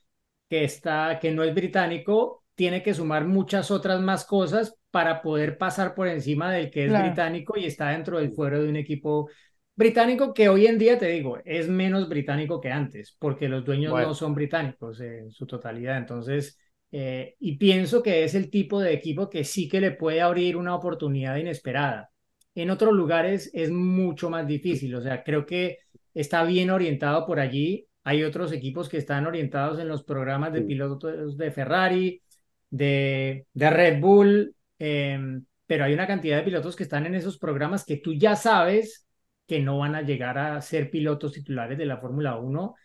[0.50, 5.58] que está, que no es británico, tiene que sumar muchas otras más cosas para poder
[5.58, 7.08] pasar por encima del que es Claro.
[7.08, 9.30] británico y está dentro del fuero de un equipo
[9.76, 13.92] británico que hoy en día, te digo, es menos británico que antes, porque los dueños
[13.92, 14.10] Bueno.
[14.10, 15.98] no son británicos en su totalidad.
[15.98, 16.58] Entonces,
[16.92, 20.56] eh, y pienso que es el tipo de equipo que sí que le puede abrir
[20.58, 22.10] una oportunidad inesperada.
[22.56, 25.80] En otros lugares es mucho más difícil, o sea, creo que
[26.14, 27.88] está bien orientado por allí.
[28.04, 32.22] Hay otros equipos que están orientados en los programas de pilotos de Ferrari,
[32.70, 35.20] de, de Red Bull, eh,
[35.66, 39.06] pero hay una cantidad de pilotos que están en esos programas que tú ya sabes
[39.48, 42.76] que no van a llegar a ser pilotos titulares de la Fórmula 1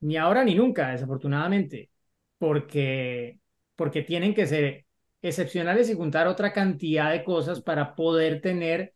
[0.00, 1.90] ni ahora ni nunca, desafortunadamente,
[2.38, 3.40] porque,
[3.74, 4.86] porque tienen que ser
[5.22, 8.94] excepcionales y juntar otra cantidad de cosas para poder tener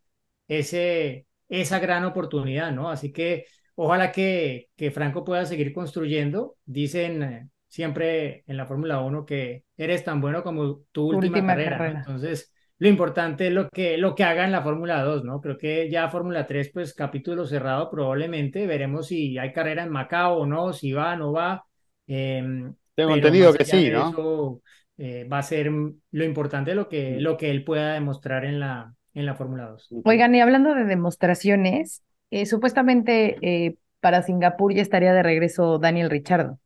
[0.51, 2.91] ese, esa gran oportunidad, ¿no?
[2.91, 3.47] Así que
[3.77, 6.57] ojalá que, que Franco pueda seguir construyendo.
[6.65, 11.47] Dicen eh, siempre en la Fórmula 1 que eres tan bueno como tu última, última
[11.47, 11.79] carrera, ¿no?
[11.79, 11.99] carrera.
[12.01, 15.41] Entonces, lo importante es lo que, lo que haga en la Fórmula 2, ¿no?
[15.41, 18.67] Creo que ya Fórmula 3, pues capítulo cerrado probablemente.
[18.67, 21.65] Veremos si hay carrera en Macao o no, si va o no va.
[22.09, 24.11] Em, Tengo entendido que sí, ¿no?
[24.11, 24.63] eso,
[24.99, 28.93] eh, va a ser lo importante lo que, lo que él pueda demostrar en la,
[29.15, 29.89] en la Fórmula 2.
[30.05, 36.11] Oigan, y hablando de demostraciones, eh, supuestamente eh, para Singapur ya estaría de regreso Daniel
[36.11, 36.59] Richardo.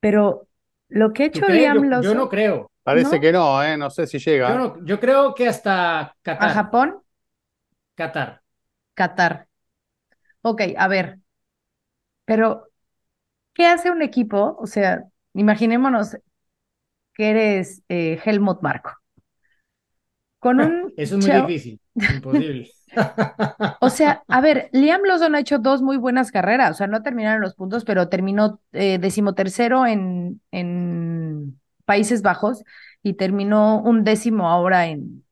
[0.00, 0.48] Pero
[0.88, 1.48] lo que ha ¿Tú hecho?
[1.48, 2.70] Liam Yo, yo no creo.
[2.82, 3.20] Parece ¿No?
[3.20, 3.76] que no, ¿eh?
[3.76, 4.54] No sé si Yo, llega.
[4.54, 6.50] no, yo creo que hasta a Qatar.
[6.54, 7.02] Japón,
[7.94, 8.42] Qatar.
[8.94, 9.48] Qatar.
[10.42, 11.20] Ok, a ver,
[12.24, 12.68] pero
[13.54, 14.56] ¿qué hace un equipo?
[14.60, 16.16] O sea, imaginémonos
[17.14, 18.92] que eres eh, Helmut Marko.
[20.40, 21.80] Con un Eso es muy chavo- difícil.
[22.08, 22.70] Imposible.
[23.82, 27.02] O sea, a ver, Liam Lawson ha hecho dos muy buenas carreras, o sea, no
[27.02, 32.62] terminaron los puntos, pero terminó eh, decimotercero en, en Países Bajos
[33.02, 35.24] y terminó un décimo ahora en,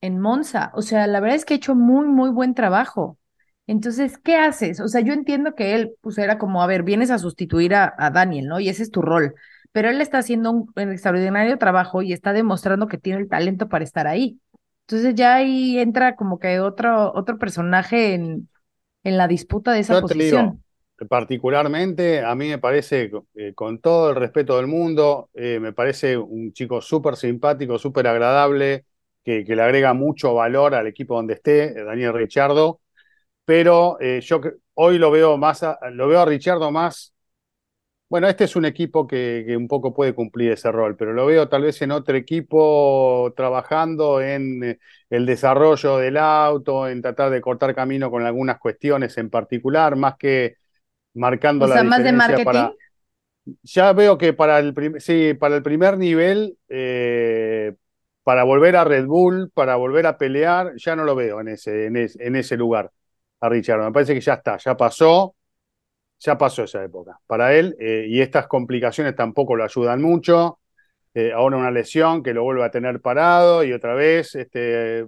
[0.00, 0.70] en Monza.
[0.74, 3.18] O sea, la verdad es que ha hecho muy, muy buen trabajo.
[3.66, 4.80] Entonces, ¿qué haces?
[4.80, 7.94] O sea, yo entiendo que él, pues era como, a ver, vienes a sustituir a,
[7.98, 8.60] a Daniel, ¿no?
[8.60, 9.34] Y ese es tu rol.
[9.72, 13.68] Pero él está haciendo un, un extraordinario trabajo y está demostrando que tiene el talento
[13.68, 14.40] para estar ahí.
[14.88, 18.48] Entonces ya ahí entra como que otro, otro personaje en,
[19.04, 20.64] en la disputa de esa Yo te digo, posición.
[21.08, 26.16] particularmente, a mí me parece, eh, con todo el respeto del mundo, eh, me parece
[26.16, 28.86] un chico súper simpático, súper agradable,
[29.24, 32.80] que, que le agrega mucho valor al equipo donde esté, eh, Daniel Richardo,
[33.46, 34.40] pero eh, yo
[34.74, 37.11] hoy lo veo más, a- lo veo a Richardo más,
[38.12, 41.24] bueno, este es un equipo que, que un poco puede cumplir ese rol, pero lo
[41.26, 44.78] veo tal vez en otro equipo trabajando en eh,
[45.10, 50.16] el desarrollo del auto, en tratar de cortar camino con algunas cuestiones en particular, más
[50.18, 50.56] que
[51.14, 52.42] marcando O la sea, más de marketing.
[52.44, 52.74] para...
[53.64, 57.74] Ya veo que para el, prim- sí, para el primer nivel, eh,
[58.22, 61.86] para volver a Red Bull, para volver a pelear, ya no lo veo en ese,
[61.86, 62.92] en ese, en ese lugar
[63.40, 63.80] a Richard.
[63.82, 65.34] Me parece que ya está, ya pasó,
[66.22, 70.60] ya pasó esa época para él eh, y estas complicaciones tampoco lo ayudan mucho.
[71.14, 75.04] Eh, ahora una lesión que lo vuelve a tener parado y otra vez este,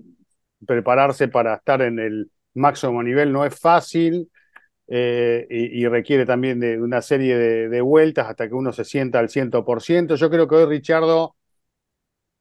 [0.67, 4.31] prepararse para estar en el máximo nivel no es fácil.
[4.87, 9.31] Eh, y, requiere también de una serie de, vueltas hasta que uno se sienta al
[9.31, 10.15] 100%.
[10.17, 11.37] Yo creo que hoy Richardo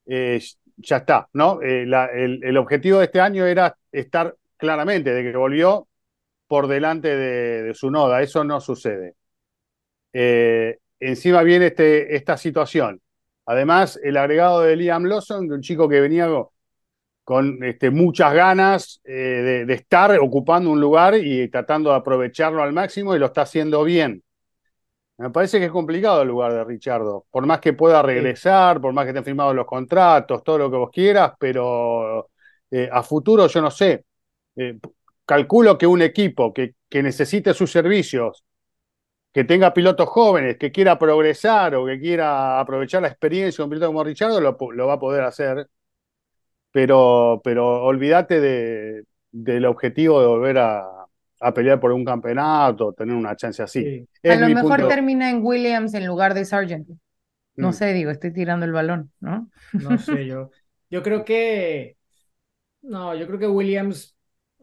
[0.05, 1.61] ya está, ¿no?
[1.61, 5.87] El, el, objetivo de este año era estar claramente, de que volvió
[6.47, 9.15] por delante de, de su noda, eso no sucede.
[10.13, 13.01] Eh, encima viene este, esta situación.
[13.45, 16.27] Además, el agregado de Liam Lawson, de un chico que venía
[17.23, 22.63] con este, muchas ganas eh, de, de, estar ocupando un lugar y tratando de aprovecharlo
[22.63, 24.23] al máximo y lo está haciendo bien.
[25.17, 28.93] Me parece que es complicado el lugar de Richardo, por más que pueda regresar, por
[28.93, 32.29] más que estén firmados los contratos, todo lo que vos quieras, pero
[32.71, 34.05] eh, a futuro yo no sé.
[34.55, 34.79] Eh,
[35.25, 38.43] calculo que un equipo que, que necesite sus servicios,
[39.33, 43.69] que tenga pilotos jóvenes, que quiera progresar o que quiera aprovechar la experiencia de un
[43.71, 45.67] piloto como Richardo, lo, lo va a poder hacer
[46.73, 50.83] pero, pero olvídate de, del objetivo de volver a,
[51.39, 54.07] a, pelear por un campeonato, tener una chance así.
[54.21, 54.27] Sí.
[54.27, 54.87] a lo mejor punto...
[54.87, 56.89] termina en Williams en lugar de Sargent.
[57.55, 57.73] No mm.
[57.73, 59.51] sé, digo, estoy tirando el balón, ¿no?
[59.73, 60.49] No sé, yo,
[60.89, 61.95] yo creo que,
[62.81, 64.12] no, yo creo que Williams,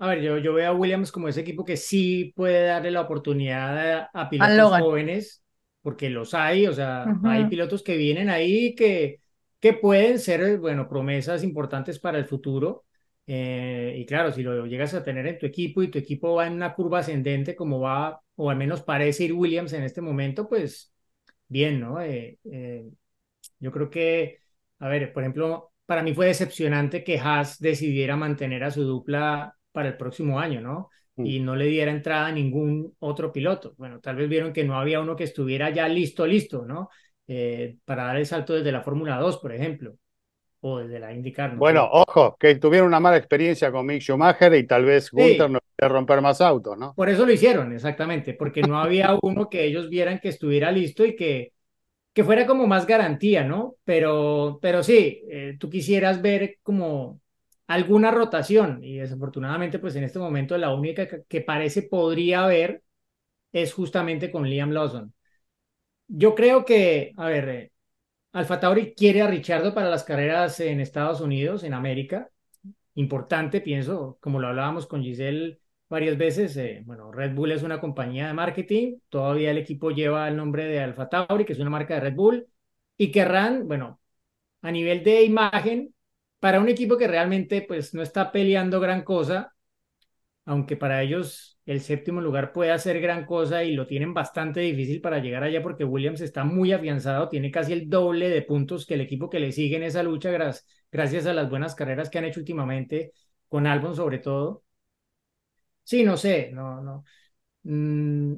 [0.00, 3.02] a ver, yo, yo veo a Williams como ese equipo que sí puede darle la
[3.02, 5.44] oportunidad a, a pilotos jóvenes,
[5.82, 7.30] porque los hay, o sea, uh -huh.
[7.30, 9.20] hay pilotos que vienen ahí que
[9.60, 12.84] que pueden ser, bueno, promesas importantes para el futuro.
[13.26, 16.46] Eh, y claro, si lo llegas a tener en tu equipo y tu equipo va
[16.46, 20.48] en una curva ascendente como va, o al menos parece ir Williams en este momento,
[20.48, 20.92] pues
[21.46, 22.00] bien, ¿no?
[22.00, 22.88] Eh, eh,
[23.58, 24.38] yo creo que,
[24.78, 29.54] a ver, por ejemplo, para mí fue decepcionante que Haas decidiera mantener a su dupla
[29.72, 30.90] para el próximo año, ¿no?
[31.16, 31.26] Mm.
[31.26, 33.74] Y no le diera entrada a ningún otro piloto.
[33.76, 36.88] Bueno, tal vez vieron que no había uno que estuviera ya listo, listo, ¿no?
[37.26, 39.94] Eh, para dar el salto desde la Fórmula 2, por ejemplo,
[40.60, 41.52] o desde la IndyCar.
[41.52, 41.58] ¿no?
[41.58, 45.52] Bueno, ojo, que tuvieron una mala experiencia con Mick Schumacher y tal vez Gunther sí.
[45.52, 46.92] no quiere romper más autos, ¿no?
[46.94, 51.04] Por eso lo hicieron, exactamente, porque no había uno que ellos vieran que estuviera listo
[51.04, 51.52] y que,
[52.12, 53.76] que fuera como más garantía, ¿no?
[53.84, 57.20] Pero, pero sí, eh, tú quisieras ver como
[57.70, 62.82] alguna rotación y desafortunadamente pues en este momento la única que, parece podría haber
[63.52, 65.14] es justamente con Liam Lawson.
[66.08, 67.72] Yo creo que, a ver, eh,
[68.32, 72.30] Alfa Tauri quiere a Richardo para las carreras en Estados Unidos, en América.
[72.94, 76.56] Importante, pienso, como lo hablábamos con Giselle varias veces.
[76.56, 78.98] Eh, bueno, Red Bull es una compañía de marketing.
[79.08, 82.14] Todavía el equipo lleva el nombre de Alfa Tauri, que es una marca de Red
[82.14, 82.48] Bull.
[82.96, 84.00] Y querrán, bueno,
[84.62, 85.94] a nivel de imagen,
[86.40, 89.54] para un equipo que realmente pues no está peleando gran cosa,
[90.44, 95.00] aunque para ellos el séptimo lugar puede hacer gran cosa y lo tienen bastante difícil
[95.00, 98.94] para llegar allá porque Williams está muy afianzado, tiene casi el doble de puntos que
[98.94, 100.30] el equipo que le sigue en esa lucha
[100.92, 103.12] gracias a las buenas carreras que han hecho últimamente,
[103.48, 104.64] con Albon sobre todo.
[105.84, 107.04] Sí, no sé, no, no.
[107.64, 108.34] Mm,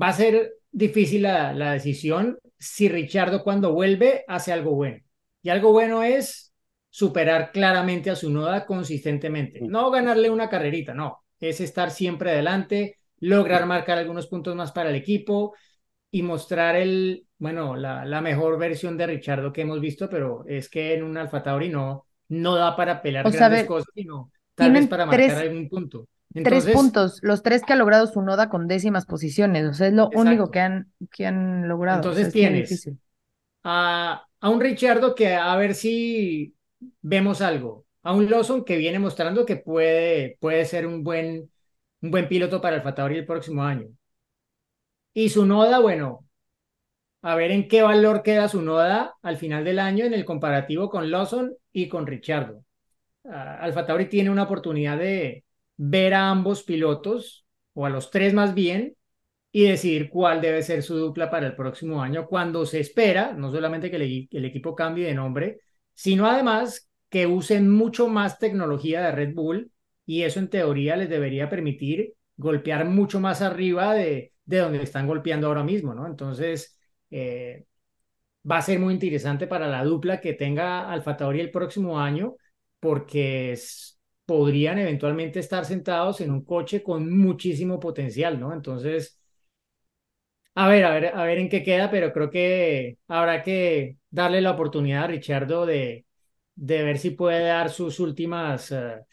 [0.00, 5.02] va a ser difícil la, la decisión si Richardo cuando vuelve hace algo bueno.
[5.42, 6.47] Y algo bueno es
[6.90, 9.60] superar claramente a su noda consistentemente.
[9.62, 11.24] No ganarle una carrerita, no.
[11.38, 15.54] Es estar siempre adelante, lograr marcar algunos puntos más para el equipo
[16.10, 20.68] y mostrar el, bueno, la, la mejor versión de Richardo que hemos visto, pero es
[20.68, 24.32] que en un Alfa Tauri no, no da para pelear o grandes ver, cosas, sino
[24.54, 26.08] tal vez para marcar tres, algún punto.
[26.34, 29.88] Entonces, tres puntos, los tres que ha logrado su noda con décimas posiciones, o sea,
[29.88, 30.20] es lo exacto.
[30.20, 31.98] único que han, que han logrado.
[31.98, 32.90] Entonces o sea, tienes
[33.64, 36.54] a, a un Richardo que a ver si
[37.02, 37.86] vemos algo.
[38.02, 41.50] A un Lawson que viene mostrando que puede, puede ser un buen,
[42.00, 43.88] un buen piloto para el Tauri el próximo año.
[45.12, 46.24] Y su noda, bueno,
[47.22, 50.88] a ver en qué valor queda su noda al final del año en el comparativo
[50.88, 52.64] con Lawson y con Richardo.
[53.24, 55.44] Uh, Alfa Tauri tiene una oportunidad de
[55.76, 58.96] ver a ambos pilotos, o a los tres más bien,
[59.52, 63.50] y decidir cuál debe ser su dupla para el próximo año, cuando se espera, no
[63.50, 65.60] solamente que el equipo cambie de nombre,
[65.98, 69.72] sino además que usen mucho más tecnología de Red Bull
[70.06, 75.08] y eso en teoría les debería permitir golpear mucho más arriba de, de donde están
[75.08, 76.06] golpeando ahora mismo, ¿no?
[76.06, 76.78] Entonces,
[77.10, 77.66] eh,
[78.48, 82.36] va a ser muy interesante para la dupla que tenga Alfa Tauri el próximo año
[82.78, 83.58] porque
[84.24, 88.52] podrían eventualmente estar sentados en un coche con muchísimo potencial, ¿no?
[88.52, 89.17] Entonces,
[90.54, 94.40] a ver, a ver, a ver en qué queda, pero creo que habrá que darle
[94.40, 96.06] la oportunidad a Richardo de,
[96.54, 99.04] de ver si puede dar sus últimas, eh,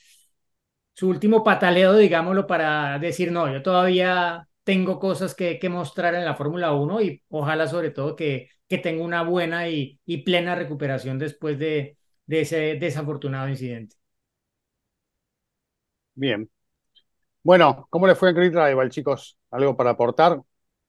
[0.94, 6.26] su último pataleo, digámoslo, para decir, no, yo todavía tengo cosas que, que mostrar en
[6.26, 10.56] la Fórmula 1 y ojalá sobre todo que, que tenga una buena y, y plena
[10.56, 13.96] recuperación después de, de ese desafortunado incidente.
[16.14, 16.50] Bien.
[17.44, 19.38] Bueno, ¿cómo le fue en Creed Rival, chicos?
[19.52, 20.42] ¿Algo para aportar?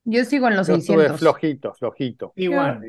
[0.07, 1.19] Yo sigo en los Yo estuve 600.
[1.19, 2.33] flojito, flojito.
[2.37, 2.87] Igual.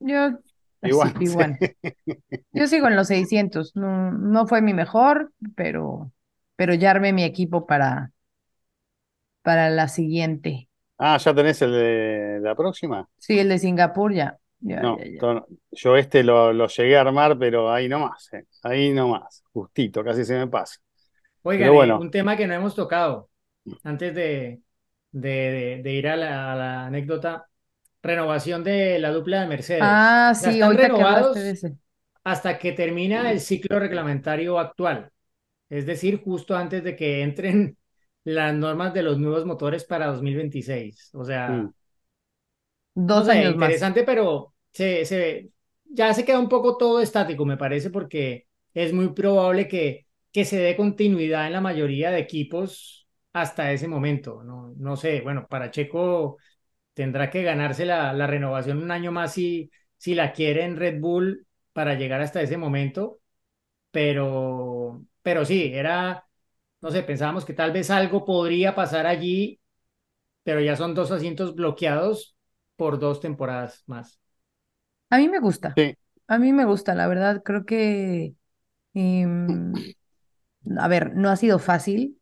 [0.00, 0.38] Yo,
[0.82, 1.60] Igual, sí, igual.
[2.52, 3.76] Yo sigo en los 600.
[3.76, 6.12] No, no fue mi mejor, pero,
[6.56, 8.12] pero ya armé mi equipo para,
[9.42, 10.68] para la siguiente.
[10.98, 13.08] Ah, ¿ya tenés el de la próxima?
[13.18, 14.38] Sí, el de Singapur ya.
[14.60, 15.20] Ya, No, ya, ya.
[15.20, 20.02] to- yo este lo, lo llegué a armar, pero ahí nomás, eh, Ahí nomás, justito,
[20.04, 20.80] casi se me pasa.
[21.42, 22.00] Oigan, bueno.
[22.00, 23.30] un tema que no hemos tocado
[23.84, 24.62] antes de,
[25.14, 25.30] de,
[25.78, 27.48] de- de ir a la, a la anécdota,
[28.02, 30.18] renovación de la dupla de Mercedes.
[30.18, 31.68] Ah, Ya sí, están ahorita que renovados
[32.24, 35.10] hasta que termina el ciclo reglamentario actual,
[35.70, 37.78] es decir, justo antes de que entren
[38.24, 41.10] las normas de los nuevos motores para 2026.
[41.14, 41.72] O sea, Mm.
[43.08, 43.86] no Dos sé, años más.
[43.86, 45.50] interesante, pero se, se,
[45.84, 50.44] ya se queda un poco todo estático, me parece, porque es muy probable que, que
[50.44, 53.03] se dé continuidad en la mayoría de equipos
[53.34, 54.44] hasta ese momento.
[54.44, 56.38] No, no sé, bueno, para Checo
[56.94, 61.00] tendrá que ganarse la, la renovación un año más si, si la quiere en Red
[61.00, 63.20] Bull para llegar hasta ese momento,
[63.92, 66.26] pero, pero sí, era,
[66.82, 69.60] no sé, pensábamos que tal vez algo podría pasar allí,
[70.44, 72.36] pero ya son dos asientos bloqueados
[72.76, 74.20] por dos temporadas más.
[75.10, 75.76] A mí me gusta.
[75.76, 75.96] Sí.
[76.28, 77.42] A mí me gusta, la verdad.
[77.44, 78.34] Creo que,
[78.94, 79.94] em,
[80.78, 82.20] a ver, no ha sido fácil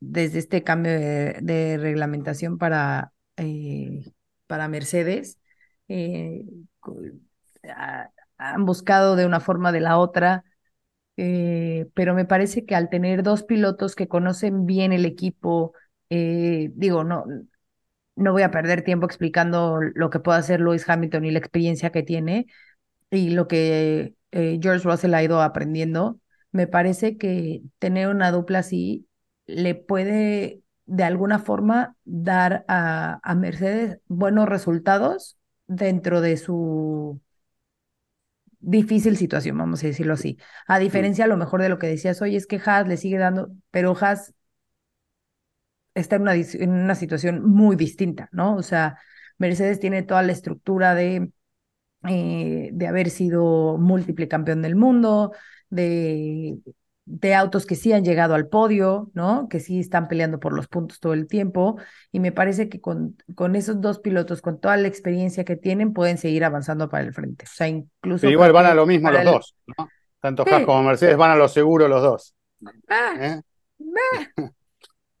[0.00, 4.12] desde este cambio de, reglamentación para, eh,
[4.46, 5.38] para Mercedes.
[5.88, 6.44] Eh,
[8.38, 10.44] han buscado de una forma de la otra,
[11.16, 15.72] eh, pero me parece que al tener dos pilotos que conocen bien el equipo,
[16.08, 17.24] digo, no,
[18.16, 21.90] no voy a perder tiempo explicando lo que puede hacer Lewis Hamilton y la experiencia
[21.90, 22.46] que tiene
[23.10, 26.20] y lo que George Russell ha ido aprendiendo,
[26.52, 29.05] me parece que tener una dupla así
[29.46, 37.20] le puede de alguna forma dar a, a Mercedes buenos resultados dentro de su
[38.60, 40.38] difícil situación, vamos a decirlo así.
[40.66, 43.18] A diferencia a lo mejor de lo que decías hoy, es que Haas le sigue
[43.18, 44.34] dando, pero Haas
[45.94, 48.56] está en una, en una situación muy distinta, ¿no?
[48.56, 48.98] O sea,
[49.38, 51.30] Mercedes tiene toda la estructura de
[52.08, 55.32] eh, de haber sido múltiple campeón del mundo,
[55.70, 56.58] de,
[57.06, 59.48] de autos que sí han llegado al podio, ¿no?
[59.48, 61.76] Que sí están peleando por los puntos todo el tiempo.
[62.12, 65.92] Y me parece que con, con esos dos pilotos, con toda la experiencia que tienen,
[65.92, 67.44] pueden seguir avanzando para el frente.
[67.44, 69.88] O sea, incluso Pero igual van a lo mismo los el- dos, ¿no?
[70.20, 70.50] Tanto Sí.
[70.50, 72.34] Haas como Mercedes van a lo seguro los dos.
[72.88, 73.40] Ah, ¿eh?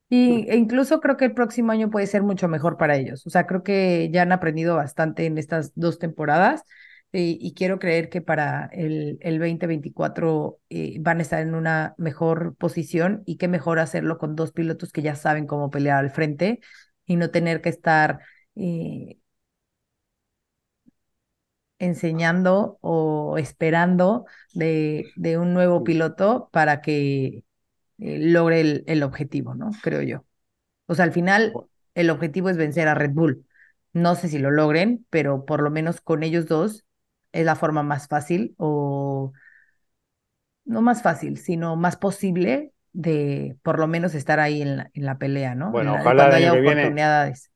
[0.08, 3.26] Y, e incluso creo que el próximo año puede ser mucho mejor para ellos.
[3.26, 6.62] O sea, creo que ya han aprendido bastante en estas dos temporadas
[7.16, 11.94] y, y quiero creer que para el, el 2024 eh, van a estar en una
[11.98, 16.10] mejor posición y qué mejor hacerlo con dos pilotos que ya saben cómo pelear al
[16.10, 16.60] frente
[17.06, 18.20] y no tener que estar
[18.56, 19.18] eh,
[21.78, 27.44] enseñando o esperando de, de un nuevo piloto para que
[27.98, 29.70] eh, logre el, el objetivo, ¿no?
[29.82, 30.26] Creo yo.
[30.88, 31.60] O sea, al final
[31.96, 33.46] el objetivo es vencer a Red Bull.
[33.94, 36.85] No sé si lo logren, pero por lo menos con ellos dos
[37.36, 39.32] es la forma más fácil o
[40.64, 45.04] no más fácil, sino más posible de por lo menos estar ahí en la, en
[45.06, 45.72] la pelea, ¿no?
[45.72, 46.96] Bueno, En la- ojalá el cuando año haya que viene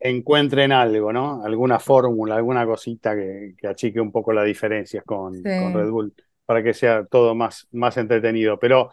[0.01, 1.45] encuentren algo, ¿no?
[1.45, 5.51] Alguna fórmula, alguna cosita que, que achique un poco las diferencias con, Sí.
[5.55, 6.15] con Red Bull
[6.47, 8.59] para que sea todo más, más entretenido.
[8.59, 8.91] Pero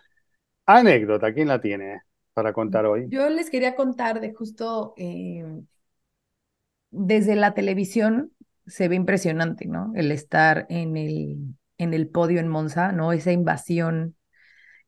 [0.65, 3.13] anécdota, ¿quién la tiene para contar hoy?
[3.13, 5.43] Yo les quería contar de justo eh,
[6.91, 8.33] desde la televisión
[8.67, 9.91] se ve impresionante, ¿no?
[9.95, 11.37] El estar en el,
[11.77, 13.13] en el podio en Monza, ¿no?
[13.13, 14.15] Esa invasión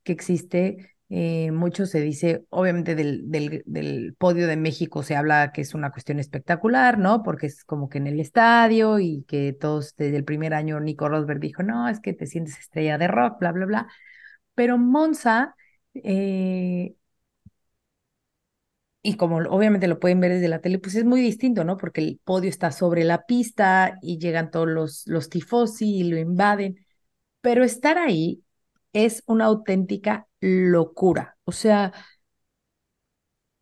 [0.04, 0.96] que existe.
[1.10, 5.92] eh, mucho se dice, obviamente del, del, podio de México se habla que es una
[5.92, 7.24] cuestión espectacular, ¿no?
[7.24, 11.10] Porque es como que en el estadio y que todos desde el primer año Nico
[11.10, 13.88] Rosberg dijo, no, es que te sientes estrella de rock, bla, bla, bla.
[14.56, 15.56] Pero Monza,
[15.96, 16.96] eh,
[19.02, 21.78] y como obviamente lo pueden ver desde la tele, pues es muy distinto, ¿no?
[21.78, 26.18] Porque el podio está sobre la pista y llegan todos los, los tifosi y lo
[26.18, 26.86] invaden.
[27.42, 28.44] Pero estar ahí
[28.94, 31.38] es una auténtica locura.
[31.46, 31.94] O sea,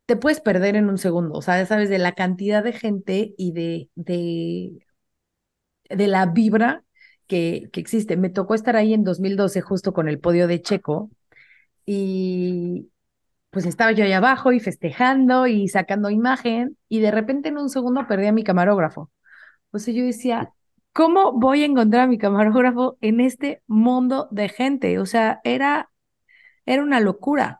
[0.06, 1.34] te puedes perder en un segundo.
[1.34, 4.78] O sea, ya sabes, de la cantidad de gente y de, de,
[5.90, 6.84] de la vibra
[7.26, 8.16] que, que existe.
[8.16, 11.10] Me tocó estar ahí en 2012 justo con el podio de Checo
[11.86, 12.90] y
[13.58, 17.70] pues estaba yo ahí abajo y festejando y sacando imagen y de repente en un
[17.70, 19.10] segundo perdí a mi camarógrafo.
[19.72, 20.52] O sea, yo decía,
[20.92, 25.00] ¿cómo voy a encontrar a mi camarógrafo en este mundo de gente?
[25.00, 25.90] O sea, era,
[26.66, 27.58] era una locura.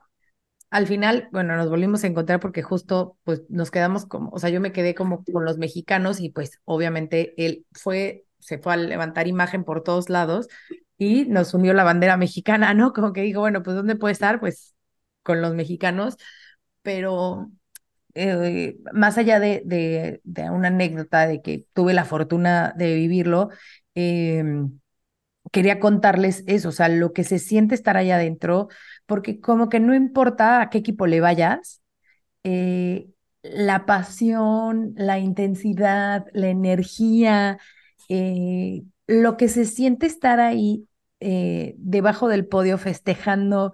[0.70, 4.50] Al final, bueno, nos volvimos a encontrar porque justo pues nos quedamos como, o sea,
[4.50, 8.76] yo me quedé como con los mexicanos y pues obviamente él fue, se fue a
[8.76, 10.46] levantar imagen por todos lados
[10.96, 12.92] y nos unió la bandera mexicana, ¿no?
[12.92, 14.38] Como que dijo, bueno, pues ¿dónde puede estar?
[14.38, 14.76] Pues
[15.28, 16.16] con los mexicanos,
[16.80, 17.50] pero
[18.14, 23.50] eh, más allá de, una anécdota de que tuve la fortuna de vivirlo,
[23.94, 24.42] eh,
[25.52, 28.68] quería contarles eso, o sea, lo que se siente estar allá adentro,
[29.04, 31.82] porque como que no importa a qué equipo le vayas,
[32.42, 33.08] eh,
[33.42, 37.58] la pasión, la intensidad, la energía,
[38.08, 40.86] eh, lo que se siente estar ahí
[41.20, 43.72] debajo del podio festejando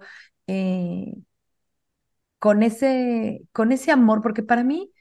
[2.39, 4.91] con ese, con ese amor, porque para mí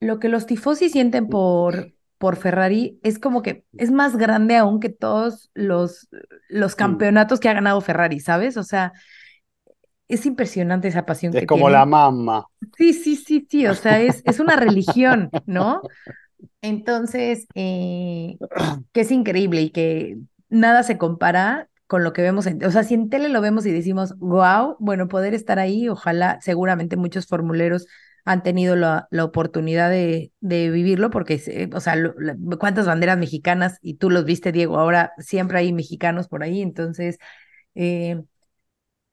[0.00, 4.80] lo que los tifosi sienten por, por Ferrari es como que es más grande aún
[4.80, 6.08] que todos los,
[6.48, 8.56] los campeonatos que ha ganado Ferrari, ¿sabes?
[8.56, 8.92] O sea,
[10.08, 12.46] es impresionante esa pasión es que como la mamá.
[12.76, 15.82] Sí, sí, sí, sí, o sea, es, es una religión, ¿no?
[16.62, 18.36] Entonces, eh,
[18.92, 22.84] que es increíble y que nada se compara con lo que vemos en, o sea,
[22.84, 27.26] si en tele lo vemos y decimos, wow, bueno, poder estar ahí, ojalá, seguramente muchos
[27.26, 27.86] formuleros
[28.24, 33.18] han tenido la, la oportunidad de, de, vivirlo, porque, o sea, lo, la, cuántas banderas
[33.18, 37.18] mexicanas, y tú los viste, Diego, ahora siempre hay mexicanos por ahí, entonces,
[37.74, 38.22] eh,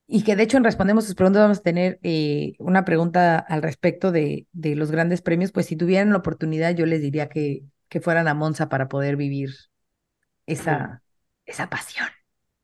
[0.07, 3.61] y que de hecho en Respondemos sus preguntas vamos a tener eh, una pregunta al
[3.61, 7.65] respecto de, de, los grandes premios, pues si tuvieran la oportunidad, yo les diría que,
[7.89, 9.49] que fueran a Monza para poder vivir
[10.45, 11.01] esa,
[11.45, 11.51] sí.
[11.51, 12.07] esa pasión.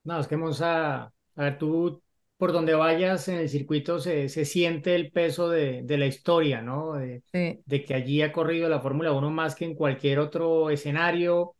[0.05, 2.01] No, es que Monza, a ver, tú
[2.37, 6.61] por donde vayas en el circuito se, se siente el peso de, de la historia,
[6.61, 6.93] ¿no?
[6.93, 7.61] De, sí.
[7.65, 11.55] de, que allí ha corrido la Fórmula 1 más que en cualquier otro escenario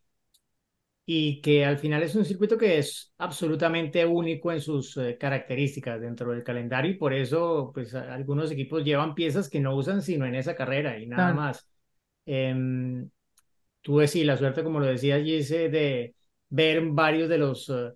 [1.08, 6.02] y que al final es un circuito que es absolutamente único en sus eh, características
[6.02, 10.26] dentro del calendario y por eso pues algunos equipos llevan piezas que no usan sino
[10.26, 11.36] en esa carrera y nada claro.
[11.36, 11.68] más.
[12.26, 13.06] Eh,
[13.82, 16.16] tuve sí la suerte, como lo decía Gise, de
[16.50, 17.70] ver varios de los...
[17.70, 17.93] Uh,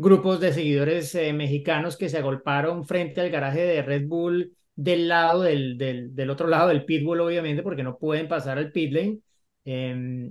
[0.00, 5.08] grupos de seguidores eh, mexicanos que se agolparon frente al garaje de Red Bull del
[5.08, 8.92] lado del, del, del, otro lado del pitbull, obviamente, porque no pueden pasar al pit
[8.92, 9.18] lane.
[9.64, 10.30] Eh,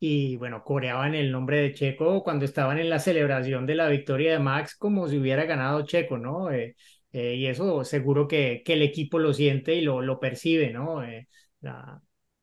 [0.00, 4.32] y bueno, coreaban el nombre de Checo cuando estaban en la celebración de la victoria
[4.32, 6.50] de Max como si hubiera ganado Checo, ¿no?
[6.52, 6.76] Eh,
[7.12, 11.02] eh, y eso seguro que, que, el equipo lo siente y lo, lo percibe, ¿no?
[11.02, 11.28] Eh,
[11.60, 12.00] la,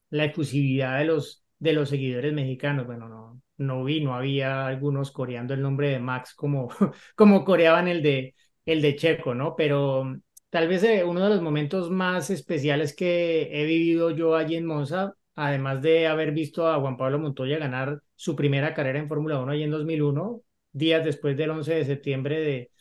[0.09, 5.11] la efusividad de los, de los seguidores mexicanos, bueno, no, no vi, no había algunos
[5.11, 6.69] coreando el nombre de Max como,
[7.15, 8.35] como coreaban el de,
[8.65, 9.55] el de Checo, ¿no?
[9.55, 10.15] Pero
[10.49, 14.65] tal vez eh, uno de los momentos más especiales que he vivido yo allí en
[14.65, 19.39] Monza, además de haber visto a Juan Pablo Montoya ganar su primera carrera en Fórmula
[19.39, 20.41] 1 allí en 2001,
[20.71, 22.71] días después del 11 de septiembre de,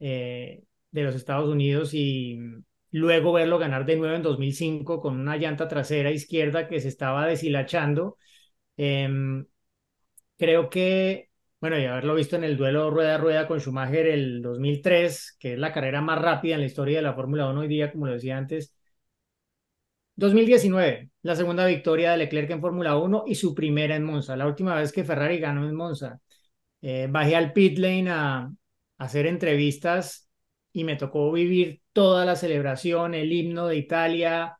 [0.00, 2.38] eh, de los Estados Unidos y
[2.90, 7.26] luego verlo ganar de nuevo en 2005 con una llanta trasera izquierda que se estaba
[7.26, 8.16] deshilachando.
[8.76, 9.08] Eh,
[10.36, 11.30] creo que,
[11.60, 15.54] bueno, y haberlo visto en el duelo rueda a rueda con Schumacher el 2003, que
[15.54, 18.06] es la carrera más rápida en la historia de la Fórmula 1 hoy día, como
[18.06, 18.74] lo decía antes.
[20.16, 24.46] 2019, la segunda victoria de Leclerc en Fórmula 1 y su primera en Monza, la
[24.46, 26.20] última vez que Ferrari ganó en Monza.
[26.82, 28.50] Eh, bajé al pit lane a
[28.98, 30.28] hacer entrevistas
[30.72, 34.56] y me tocó vivir toda la celebración, el himno de Italia.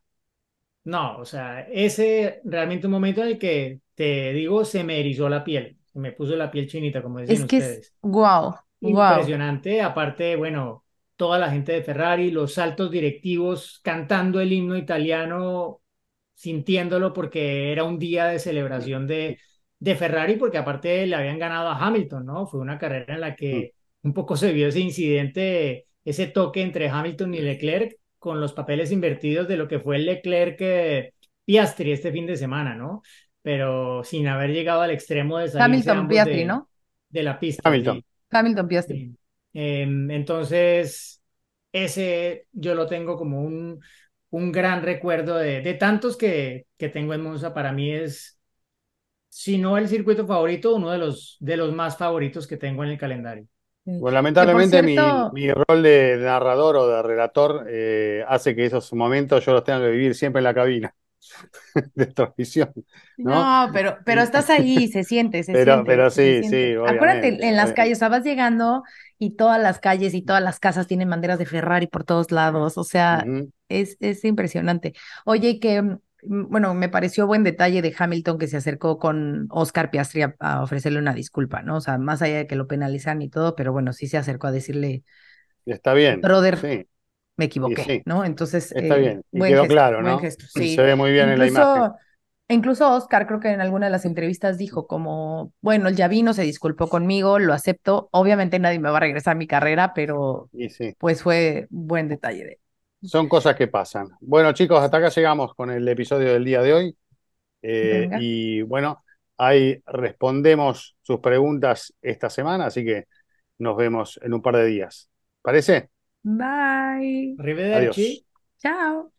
[0.83, 5.29] No, o sea, ese realmente un momento en el que te digo, se me erizó
[5.29, 7.79] la piel, se me puso la piel chinita, como decían es que ustedes.
[7.79, 9.85] Es, wow, Impresionante, wow.
[9.85, 10.85] aparte, bueno,
[11.15, 15.81] toda la gente de Ferrari, los altos directivos cantando el himno italiano,
[16.33, 19.39] sintiéndolo porque era un día de celebración de,
[19.79, 22.47] de Ferrari, porque aparte le habían ganado a Hamilton, ¿no?
[22.47, 26.89] Fue una carrera en la que un poco se vio ese incidente, ese toque entre
[26.89, 31.13] Hamilton y Leclerc con los papeles invertidos de lo que fue el Leclerc eh,
[31.45, 33.01] Piastri este fin de semana, ¿no?
[33.41, 36.69] pero sin haber llegado al extremo de salir Hamilton Piastri, de, ¿no?
[37.09, 37.67] De la pista.
[37.67, 37.97] Hamilton.
[37.97, 38.05] Sí.
[38.31, 38.99] Hamilton Piastri.
[38.99, 39.17] Sí.
[39.53, 41.21] Eh, entonces,
[41.71, 43.79] ese yo lo tengo como un,
[44.29, 47.53] un gran recuerdo de, de tantos que, que, tengo en Monza.
[47.53, 48.39] Para mí es,
[49.29, 52.91] si no el circuito favorito, uno de los, de los más favoritos que tengo en
[52.91, 53.47] el calendario.
[53.85, 55.31] Bueno, lamentablemente cierto...
[55.33, 59.63] mi, mi, rol de narrador o de relator eh, hace que esos momentos yo los
[59.63, 60.93] tenga que vivir siempre en la cabina.
[61.95, 62.71] de transmisión.
[63.17, 63.65] ¿no?
[63.67, 66.73] No, pero, pero estás ahí, se siente, se Pero- siente, pero sí, siente.
[66.73, 67.73] sí, Acuérdate, en las obviamente.
[67.73, 68.83] calles, o sea, vas llegando
[69.17, 72.77] y todas las calles y todas las casas tienen banderas de Ferrari por todos lados,
[72.77, 73.25] o sea,
[73.67, 74.93] es, es impresionante.
[75.25, 80.23] Oye, que, bueno, me pareció buen detalle de Hamilton que se acercó con Oscar Piastri
[80.23, 81.77] a, a ofrecerle una disculpa, ¿no?
[81.77, 84.47] O sea, más allá de que lo penalizan y todo, pero bueno, sí se acercó
[84.47, 85.03] a decirle,
[85.65, 86.21] Está bien.
[86.21, 86.87] Brother, Sí,
[87.37, 88.01] me equivoqué, sí.
[88.05, 88.25] ¿no?
[88.25, 89.21] Entonces, está eh, bien.
[89.31, 90.19] Y buen quedó gesto, claro, ¿no?
[90.19, 90.75] gesto, sí.
[90.75, 91.91] Se ve muy bien en la imagen.
[92.51, 96.33] Incluso, Oscar, creo que en alguna de las entrevistas dijo como, bueno, él ya vino,
[96.33, 98.09] se disculpó conmigo, lo acepto.
[98.11, 100.95] Obviamente nadie me va a regresar mi carrera, pero sí.
[100.97, 102.59] pues fue buen detalle de.
[103.01, 104.09] Son cosas que pasan.
[104.19, 106.97] Bueno, chicos, hasta acá llegamos con el episodio del día de hoy.
[107.61, 109.03] Eh, y bueno,
[109.37, 113.07] ahí respondemos sus preguntas esta semana, así que
[113.57, 115.09] nos vemos en un par de días.
[115.41, 115.89] ¿Parece?
[116.23, 117.35] Bye.
[117.39, 118.25] Arrivederci.
[118.57, 119.11] Chao.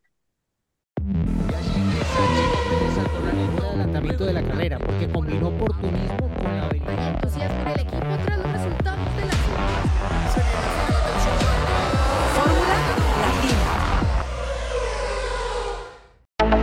[3.11, 6.50] con el adelantamiento de la carrera, porque combinó oportunismo con